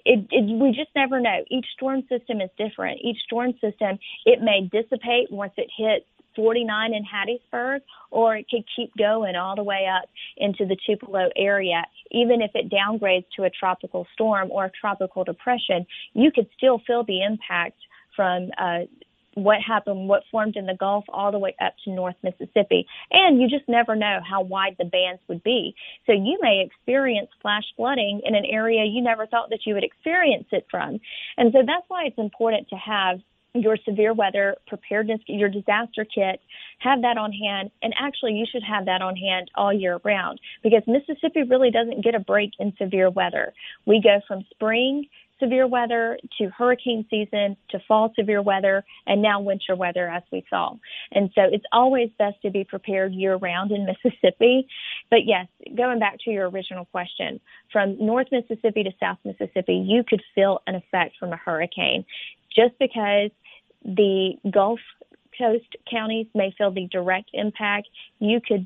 it, 0.05 0.27
it, 0.31 0.59
we 0.61 0.71
just 0.71 0.89
never 0.95 1.19
know. 1.19 1.43
Each 1.49 1.65
storm 1.73 2.03
system 2.09 2.41
is 2.41 2.49
different. 2.57 2.99
Each 3.03 3.17
storm 3.25 3.53
system, 3.53 3.99
it 4.25 4.41
may 4.41 4.69
dissipate 4.71 5.31
once 5.31 5.53
it 5.57 5.69
hits 5.75 6.05
49 6.35 6.93
in 6.93 7.03
Hattiesburg, 7.03 7.81
or 8.09 8.37
it 8.37 8.47
could 8.49 8.63
keep 8.73 8.95
going 8.97 9.35
all 9.35 9.55
the 9.55 9.63
way 9.63 9.87
up 9.87 10.09
into 10.37 10.65
the 10.65 10.77
Tupelo 10.85 11.29
area. 11.35 11.83
Even 12.11 12.41
if 12.41 12.51
it 12.55 12.71
downgrades 12.71 13.25
to 13.35 13.43
a 13.43 13.49
tropical 13.49 14.07
storm 14.13 14.49
or 14.49 14.65
a 14.65 14.71
tropical 14.71 15.25
depression, 15.25 15.85
you 16.13 16.31
could 16.31 16.47
still 16.55 16.81
feel 16.87 17.03
the 17.03 17.21
impact 17.21 17.77
from 18.15 18.49
uh, 18.57 18.81
what 19.35 19.61
happened, 19.61 20.07
what 20.07 20.23
formed 20.31 20.55
in 20.55 20.65
the 20.65 20.75
Gulf, 20.75 21.05
all 21.09 21.31
the 21.31 21.39
way 21.39 21.55
up 21.61 21.73
to 21.85 21.91
North 21.91 22.15
Mississippi. 22.23 22.85
And 23.11 23.41
you 23.41 23.47
just 23.47 23.67
never 23.67 23.95
know 23.95 24.19
how 24.27 24.41
wide 24.41 24.75
the 24.77 24.85
bands 24.85 25.21
would 25.27 25.43
be. 25.43 25.75
So 26.05 26.11
you 26.11 26.37
may 26.41 26.63
experience 26.65 27.29
flash 27.41 27.63
flooding 27.75 28.21
in 28.25 28.35
an 28.35 28.45
area 28.45 28.85
you 28.85 29.01
never 29.01 29.25
thought 29.25 29.49
that 29.49 29.65
you 29.65 29.73
would 29.73 29.83
experience 29.83 30.47
it 30.51 30.67
from. 30.69 30.99
And 31.37 31.51
so 31.53 31.59
that's 31.65 31.85
why 31.87 32.05
it's 32.05 32.17
important 32.17 32.69
to 32.69 32.75
have 32.75 33.19
your 33.53 33.77
severe 33.85 34.13
weather 34.13 34.55
preparedness, 34.67 35.19
your 35.27 35.49
disaster 35.49 36.05
kit, 36.05 36.39
have 36.79 37.01
that 37.01 37.17
on 37.17 37.31
hand. 37.33 37.71
And 37.81 37.93
actually, 37.99 38.33
you 38.33 38.45
should 38.49 38.63
have 38.63 38.85
that 38.85 39.01
on 39.01 39.15
hand 39.15 39.51
all 39.55 39.73
year 39.73 39.99
round 40.03 40.39
because 40.63 40.83
Mississippi 40.87 41.43
really 41.43 41.71
doesn't 41.71 42.03
get 42.03 42.15
a 42.15 42.19
break 42.19 42.51
in 42.59 42.73
severe 42.77 43.09
weather. 43.09 43.53
We 43.85 44.01
go 44.01 44.21
from 44.27 44.45
spring 44.51 45.07
severe 45.41 45.67
weather 45.67 46.17
to 46.37 46.49
hurricane 46.49 47.05
season 47.09 47.57
to 47.69 47.79
fall 47.87 48.13
severe 48.17 48.41
weather 48.41 48.83
and 49.07 49.21
now 49.21 49.39
winter 49.39 49.75
weather 49.75 50.07
as 50.07 50.23
we 50.31 50.45
saw. 50.49 50.75
And 51.11 51.29
so 51.35 51.41
it's 51.51 51.65
always 51.71 52.09
best 52.17 52.41
to 52.43 52.51
be 52.51 52.63
prepared 52.63 53.13
year 53.13 53.35
round 53.35 53.71
in 53.71 53.85
Mississippi. 54.03 54.67
But 55.09 55.25
yes, 55.25 55.47
going 55.75 55.99
back 55.99 56.17
to 56.25 56.31
your 56.31 56.49
original 56.49 56.85
question, 56.85 57.39
from 57.71 57.97
North 57.99 58.27
Mississippi 58.31 58.83
to 58.83 58.91
South 58.99 59.17
Mississippi, 59.25 59.75
you 59.75 60.03
could 60.07 60.21
feel 60.35 60.61
an 60.67 60.75
effect 60.75 61.15
from 61.19 61.33
a 61.33 61.37
hurricane 61.37 62.05
just 62.55 62.77
because 62.79 63.31
the 63.83 64.33
Gulf 64.49 64.79
Coast 65.37 65.75
counties 65.89 66.27
may 66.35 66.53
feel 66.57 66.71
the 66.71 66.87
direct 66.91 67.29
impact. 67.33 67.87
You 68.19 68.39
could 68.45 68.65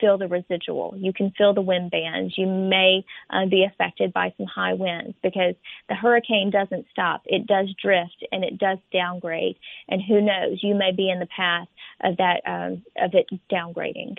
feel 0.00 0.18
the 0.18 0.28
residual. 0.28 0.94
You 0.96 1.12
can 1.12 1.32
feel 1.36 1.54
the 1.54 1.62
wind 1.62 1.90
bands. 1.90 2.34
You 2.36 2.46
may 2.46 3.04
uh, 3.30 3.46
be 3.46 3.64
affected 3.64 4.12
by 4.12 4.32
some 4.36 4.46
high 4.46 4.74
winds 4.74 5.16
because 5.22 5.54
the 5.88 5.94
hurricane 5.94 6.50
doesn't 6.50 6.86
stop. 6.90 7.22
It 7.26 7.46
does 7.46 7.74
drift 7.82 8.24
and 8.30 8.44
it 8.44 8.58
does 8.58 8.78
downgrade. 8.92 9.56
And 9.88 10.02
who 10.02 10.20
knows, 10.20 10.58
you 10.62 10.74
may 10.74 10.92
be 10.92 11.10
in 11.10 11.18
the 11.18 11.26
path 11.26 11.68
of 12.02 12.16
that 12.18 12.42
um, 12.46 12.82
of 12.96 13.14
it 13.14 13.28
downgrading. 13.50 14.16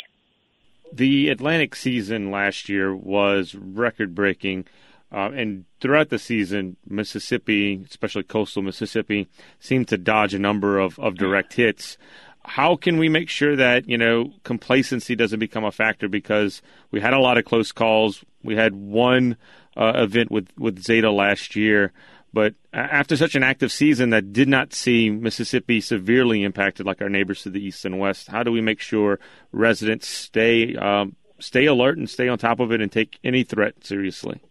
The 0.91 1.29
Atlantic 1.29 1.75
season 1.75 2.29
last 2.29 2.69
year 2.69 2.95
was 2.95 3.55
record 3.55 4.13
breaking. 4.13 4.65
Uh, 5.11 5.29
and 5.31 5.65
throughout 5.79 6.09
the 6.09 6.17
season, 6.17 6.75
Mississippi, 6.87 7.83
especially 7.87 8.23
coastal 8.23 8.63
Mississippi, 8.63 9.27
seemed 9.59 9.87
to 9.89 9.97
dodge 9.97 10.33
a 10.33 10.39
number 10.39 10.79
of, 10.79 10.97
of 10.99 11.15
direct 11.15 11.53
hits. 11.53 11.97
How 12.45 12.75
can 12.75 12.97
we 12.97 13.09
make 13.09 13.29
sure 13.29 13.55
that, 13.55 13.87
you 13.87 13.97
know, 13.97 14.33
complacency 14.43 15.15
doesn't 15.15 15.39
become 15.39 15.63
a 15.63 15.71
factor? 15.71 16.09
Because 16.09 16.61
we 16.91 16.99
had 16.99 17.13
a 17.13 17.19
lot 17.19 17.37
of 17.37 17.45
close 17.45 17.71
calls. 17.71 18.23
We 18.43 18.55
had 18.55 18.75
one 18.75 19.37
uh, 19.77 19.93
event 19.95 20.31
with, 20.31 20.49
with 20.57 20.83
Zeta 20.83 21.09
last 21.09 21.55
year. 21.55 21.93
But 22.33 22.55
after 22.73 23.15
such 23.15 23.35
an 23.35 23.43
active 23.43 23.71
season 23.71 24.09
that 24.09 24.33
did 24.33 24.47
not 24.49 24.73
see 24.73 25.11
Mississippi 25.11 25.79
severely 25.79 26.43
impacted 26.43 26.85
like 26.85 27.01
our 27.01 27.09
neighbors 27.09 27.43
to 27.43 27.51
the 27.51 27.63
east 27.63 27.85
and 27.85 27.99
west, 27.99 28.27
how 28.27 28.41
do 28.41 28.51
we 28.51 28.59
make 28.59 28.79
sure 28.79 29.19
residents 29.51 30.07
stay 30.07 30.75
um, 30.75 31.15
stay 31.37 31.65
alert 31.65 31.97
and 31.97 32.09
stay 32.09 32.27
on 32.27 32.39
top 32.39 32.59
of 32.59 32.71
it 32.71 32.81
and 32.81 32.91
take 32.91 33.19
any 33.23 33.43
threat 33.43 33.85
seriously? 33.85 34.41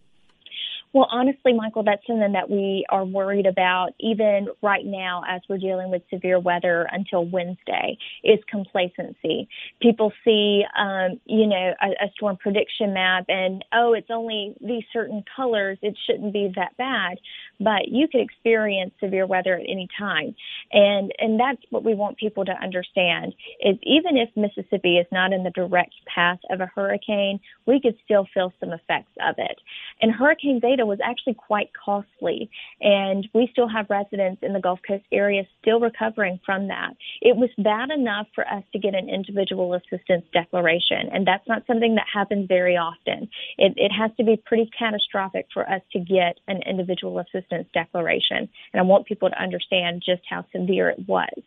Well, 0.92 1.08
honestly, 1.10 1.54
Michael, 1.54 1.84
that's 1.84 2.06
something 2.06 2.32
that 2.32 2.50
we 2.50 2.84
are 2.90 3.04
worried 3.04 3.46
about 3.46 3.90
even 3.98 4.48
right 4.62 4.84
now 4.84 5.22
as 5.26 5.40
we're 5.48 5.56
dealing 5.56 5.90
with 5.90 6.02
severe 6.12 6.38
weather 6.38 6.86
until 6.92 7.24
Wednesday 7.24 7.96
is 8.22 8.38
complacency. 8.50 9.48
People 9.80 10.12
see, 10.22 10.64
um, 10.78 11.18
you 11.24 11.46
know, 11.46 11.72
a, 11.80 12.04
a 12.04 12.10
storm 12.14 12.36
prediction 12.36 12.92
map 12.92 13.24
and, 13.28 13.64
oh, 13.72 13.94
it's 13.94 14.10
only 14.10 14.54
these 14.60 14.84
certain 14.92 15.24
colors. 15.34 15.78
It 15.80 15.96
shouldn't 16.06 16.34
be 16.34 16.52
that 16.56 16.76
bad. 16.76 17.18
But 17.58 17.88
you 17.88 18.06
could 18.08 18.20
experience 18.20 18.92
severe 19.00 19.26
weather 19.26 19.54
at 19.54 19.62
any 19.62 19.88
time. 19.98 20.34
And, 20.72 21.10
and 21.18 21.40
that's 21.40 21.62
what 21.70 21.84
we 21.84 21.94
want 21.94 22.18
people 22.18 22.44
to 22.44 22.52
understand 22.52 23.34
is 23.60 23.76
even 23.82 24.18
if 24.18 24.28
Mississippi 24.36 24.98
is 24.98 25.06
not 25.10 25.32
in 25.32 25.42
the 25.42 25.50
direct 25.50 25.94
path 26.12 26.40
of 26.50 26.60
a 26.60 26.66
hurricane, 26.74 27.40
we 27.66 27.80
could 27.80 27.96
still 28.04 28.26
feel 28.34 28.52
some 28.60 28.72
effects 28.72 29.12
of 29.26 29.36
it. 29.38 29.58
And 30.02 30.12
Hurricane 30.12 30.60
Zeta 30.60 30.81
was 30.86 30.98
actually 31.02 31.34
quite 31.34 31.70
costly, 31.72 32.50
and 32.80 33.26
we 33.34 33.48
still 33.52 33.68
have 33.68 33.86
residents 33.90 34.42
in 34.42 34.52
the 34.52 34.60
Gulf 34.60 34.80
Coast 34.86 35.04
area 35.12 35.44
still 35.60 35.80
recovering 35.80 36.40
from 36.44 36.68
that. 36.68 36.90
It 37.20 37.36
was 37.36 37.50
bad 37.58 37.90
enough 37.90 38.26
for 38.34 38.46
us 38.46 38.64
to 38.72 38.78
get 38.78 38.94
an 38.94 39.08
individual 39.08 39.74
assistance 39.74 40.24
declaration, 40.32 41.08
and 41.12 41.26
that's 41.26 41.46
not 41.48 41.66
something 41.66 41.94
that 41.96 42.06
happens 42.12 42.46
very 42.48 42.76
often. 42.76 43.28
It, 43.58 43.74
it 43.76 43.92
has 43.92 44.10
to 44.16 44.24
be 44.24 44.36
pretty 44.36 44.70
catastrophic 44.76 45.46
for 45.52 45.68
us 45.68 45.82
to 45.92 45.98
get 45.98 46.38
an 46.48 46.60
individual 46.66 47.18
assistance 47.18 47.68
declaration, 47.72 48.48
and 48.72 48.80
I 48.80 48.82
want 48.82 49.06
people 49.06 49.30
to 49.30 49.42
understand 49.42 50.02
just 50.04 50.22
how 50.28 50.44
severe 50.52 50.90
it 50.90 51.08
was. 51.08 51.42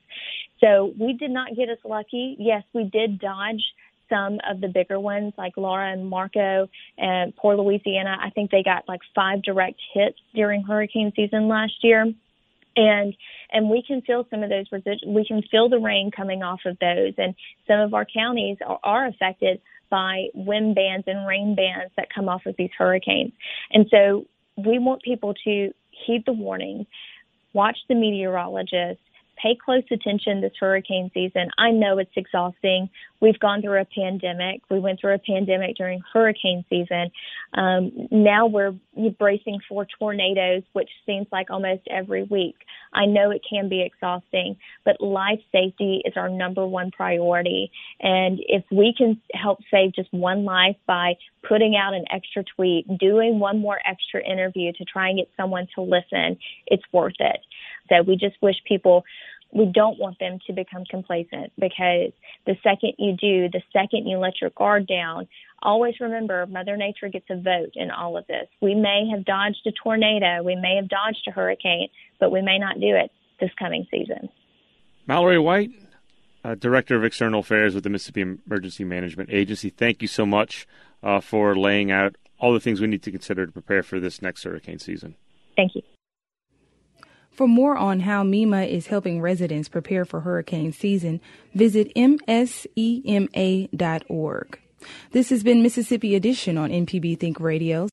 So 0.62 0.94
we 1.00 1.14
did 1.14 1.32
not 1.32 1.56
get 1.56 1.70
as 1.70 1.78
lucky. 1.84 2.36
Yes, 2.40 2.64
we 2.74 2.86
did 2.86 3.20
dodge 3.20 3.64
some 4.10 4.40
of 4.50 4.62
the 4.62 4.68
bigger 4.68 5.00
ones 5.00 5.34
like 5.38 5.58
Laura 5.58 5.92
and 5.92 6.10
Marco 6.10 6.68
and 6.98 7.36
poor 7.36 7.56
Louisiana. 7.56 8.18
I 8.22 8.30
think 8.30 8.52
they 8.52 8.64
got 8.64 8.88
like 8.88 9.02
five 9.14 9.42
direct 9.42 9.80
hits 9.94 10.18
during 10.34 10.64
hurricane 10.64 11.12
season 11.16 11.48
last 11.48 11.74
year. 11.82 12.06
And 12.78 13.16
and 13.52 13.70
we 13.70 13.82
can 13.82 14.02
feel 14.02 14.28
some 14.30 14.44
of 14.44 14.50
those. 14.50 14.66
We 15.08 15.26
can 15.26 15.42
feel 15.50 15.70
the 15.70 15.80
rain 15.80 16.12
coming 16.12 16.44
off 16.44 16.60
of 16.66 16.78
those, 16.80 17.14
and 17.18 17.34
some 17.68 17.80
of 17.80 17.94
our 17.94 18.06
counties 18.06 18.58
are, 18.66 18.80
are 18.84 19.08
affected 19.08 19.62
by 19.90 20.28
wind 20.34 20.76
bands 20.76 21.06
and 21.08 21.26
rain 21.26 21.56
bands 21.56 21.94
that 21.96 22.14
come 22.14 22.28
off 22.28 22.46
of 22.46 22.56
these 22.58 22.72
hurricanes. 22.78 23.32
And 23.72 23.88
so 23.90 24.26
we 24.58 24.78
want 24.78 25.04
people 25.04 25.34
to 25.46 25.74
heed 25.92 26.24
the 26.26 26.34
warning, 26.34 26.86
watch 27.54 27.78
the 27.88 27.96
meteorologists, 27.96 29.02
pay 29.42 29.56
close 29.64 29.84
attention 29.92 30.42
this 30.42 30.54
hurricane 30.60 31.12
season. 31.14 31.50
I 31.58 31.72
know 31.72 31.98
it's 31.98 32.12
exhausting. 32.16 32.90
We've 33.26 33.40
gone 33.40 33.64
through 33.64 33.82
a 33.82 33.86
pandemic. 33.86 34.62
We 34.70 34.78
went 34.78 35.02
through 35.02 35.16
a 35.16 35.18
pandemic 35.18 35.78
during 35.78 36.00
hurricane 36.14 36.64
season. 36.70 37.10
Um, 37.56 38.08
now 38.12 38.46
we're 38.46 38.76
bracing 39.18 39.62
for 39.68 39.88
tornadoes, 39.98 40.62
which 40.74 40.92
seems 41.08 41.26
like 41.32 41.50
almost 41.50 41.82
every 41.90 42.22
week. 42.22 42.56
I 42.94 43.08
know 43.08 43.32
it 43.32 43.42
can 43.50 43.68
be 43.68 43.82
exhausting, 43.82 44.58
but 44.84 45.02
life 45.02 45.40
safety 45.52 46.04
is 46.06 46.14
our 46.16 46.30
number 46.30 46.68
one 46.68 46.92
priority. 46.92 47.72
And 48.00 48.40
if 48.48 48.64
we 48.72 48.94
can 48.96 49.20
help 49.34 49.58
save 49.72 49.96
just 49.96 50.14
one 50.14 50.46
life 50.46 50.78
by 50.86 51.16
putting 51.50 51.76
out 51.76 51.96
an 51.96 52.06
extra 52.12 52.44
tweet, 52.56 52.86
doing 53.00 53.40
one 53.40 53.60
more 53.60 53.80
extra 53.90 54.24
interview 54.24 54.72
to 54.74 54.86
try 54.86 55.10
and 55.10 55.18
get 55.18 55.30
someone 55.36 55.68
to 55.74 55.82
listen, 55.82 56.38
it's 56.68 56.84
worth 56.92 57.16
it. 57.20 57.40
So 57.90 58.02
we 58.02 58.18
just 58.18 58.36
wish 58.42 58.56
people 58.68 59.04
we 59.56 59.66
don't 59.66 59.98
want 59.98 60.20
them 60.20 60.38
to 60.46 60.54
become 60.54 60.84
complacent 60.84 61.52
because 61.58 62.12
the 62.46 62.56
second 62.62 62.94
you 63.00 63.14
do, 63.14 63.50
the 63.50 63.62
second 63.72 64.06
you 64.06 64.18
let 64.18 64.34
your 64.42 64.50
guard 64.52 64.86
down, 64.86 65.28
always 65.64 65.96
remember 66.02 66.46
Mother 66.46 66.76
Nature 66.76 67.08
gets 67.08 67.26
a 67.30 67.38
vote 67.38 67.72
in 67.74 67.90
all 67.90 68.18
of 68.18 68.28
this. 68.28 68.48
We 68.62 68.76
may 68.76 69.10
have 69.16 69.24
dodged 69.24 69.66
a 69.66 69.72
tornado, 69.72 70.44
we 70.44 70.56
may 70.56 70.76
have 70.76 70.90
dodged 70.90 71.26
a 71.30 71.32
hurricane, 71.32 71.88
but 72.20 72.34
we 72.34 72.42
may 72.42 72.60
not 72.60 72.82
do 72.82 72.96
it 72.96 73.10
this 73.40 73.50
coming 73.58 73.88
season. 73.90 74.28
Malary 75.08 75.42
White, 75.42 75.72
uh, 76.44 76.56
Director 76.56 76.98
of 76.98 77.06
External 77.06 77.40
Affairs 77.40 77.74
with 77.74 77.86
the 77.86 77.90
Mississippi 77.90 78.22
Emergency 78.22 78.84
Management 78.84 79.30
Agency, 79.32 79.70
thank 79.70 80.02
you 80.02 80.10
so 80.10 80.26
much 80.26 80.68
uh, 81.02 81.22
for 81.22 81.56
laying 81.56 81.92
out 81.92 82.18
all 82.40 82.52
the 82.52 82.60
things 82.60 82.82
we 82.82 82.88
need 82.88 83.04
to 83.04 83.12
consider 83.12 83.46
to 83.46 83.52
prepare 83.54 83.84
for 83.84 84.02
this 84.02 84.22
next 84.22 84.44
hurricane 84.44 84.80
season. 84.80 85.16
Thank 85.56 85.76
you. 85.76 85.82
For 87.36 87.48
more 87.50 87.76
on 87.76 88.00
how 88.00 88.24
MEMA 88.24 88.66
is 88.70 88.88
helping 88.88 89.20
residents 89.22 89.68
prepare 89.68 90.06
for 90.06 90.22
hurricane 90.22 90.72
season, 90.72 91.20
visit 91.54 91.94
msema.org. 91.94 92.60
This 95.12 95.30
has 95.30 95.44
been 95.44 95.62
Mississippi 95.62 96.16
Edition 96.16 96.58
on 96.58 96.70
MPB 96.70 97.20
Think 97.20 97.42
Radio. 97.42 97.90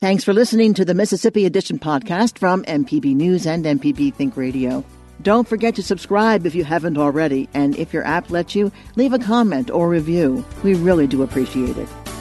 Thanks 0.00 0.24
for 0.24 0.32
listening 0.32 0.74
to 0.74 0.84
the 0.84 0.94
Mississippi 0.94 1.46
Edition 1.46 1.78
podcast 1.78 2.36
from 2.38 2.64
MPB 2.64 3.14
News 3.14 3.46
and 3.46 3.64
MPB 3.64 4.12
Think 4.14 4.36
Radio. 4.36 4.84
Don't 5.22 5.46
forget 5.46 5.76
to 5.76 5.82
subscribe 5.82 6.44
if 6.44 6.56
you 6.56 6.64
haven't 6.64 6.98
already, 6.98 7.48
and 7.54 7.76
if 7.76 7.92
your 7.92 8.04
app 8.04 8.28
lets 8.30 8.56
you, 8.56 8.72
leave 8.96 9.12
a 9.12 9.20
comment 9.20 9.70
or 9.70 9.88
review. 9.88 10.44
We 10.64 10.74
really 10.74 11.06
do 11.06 11.22
appreciate 11.22 11.76
it. 11.76 11.88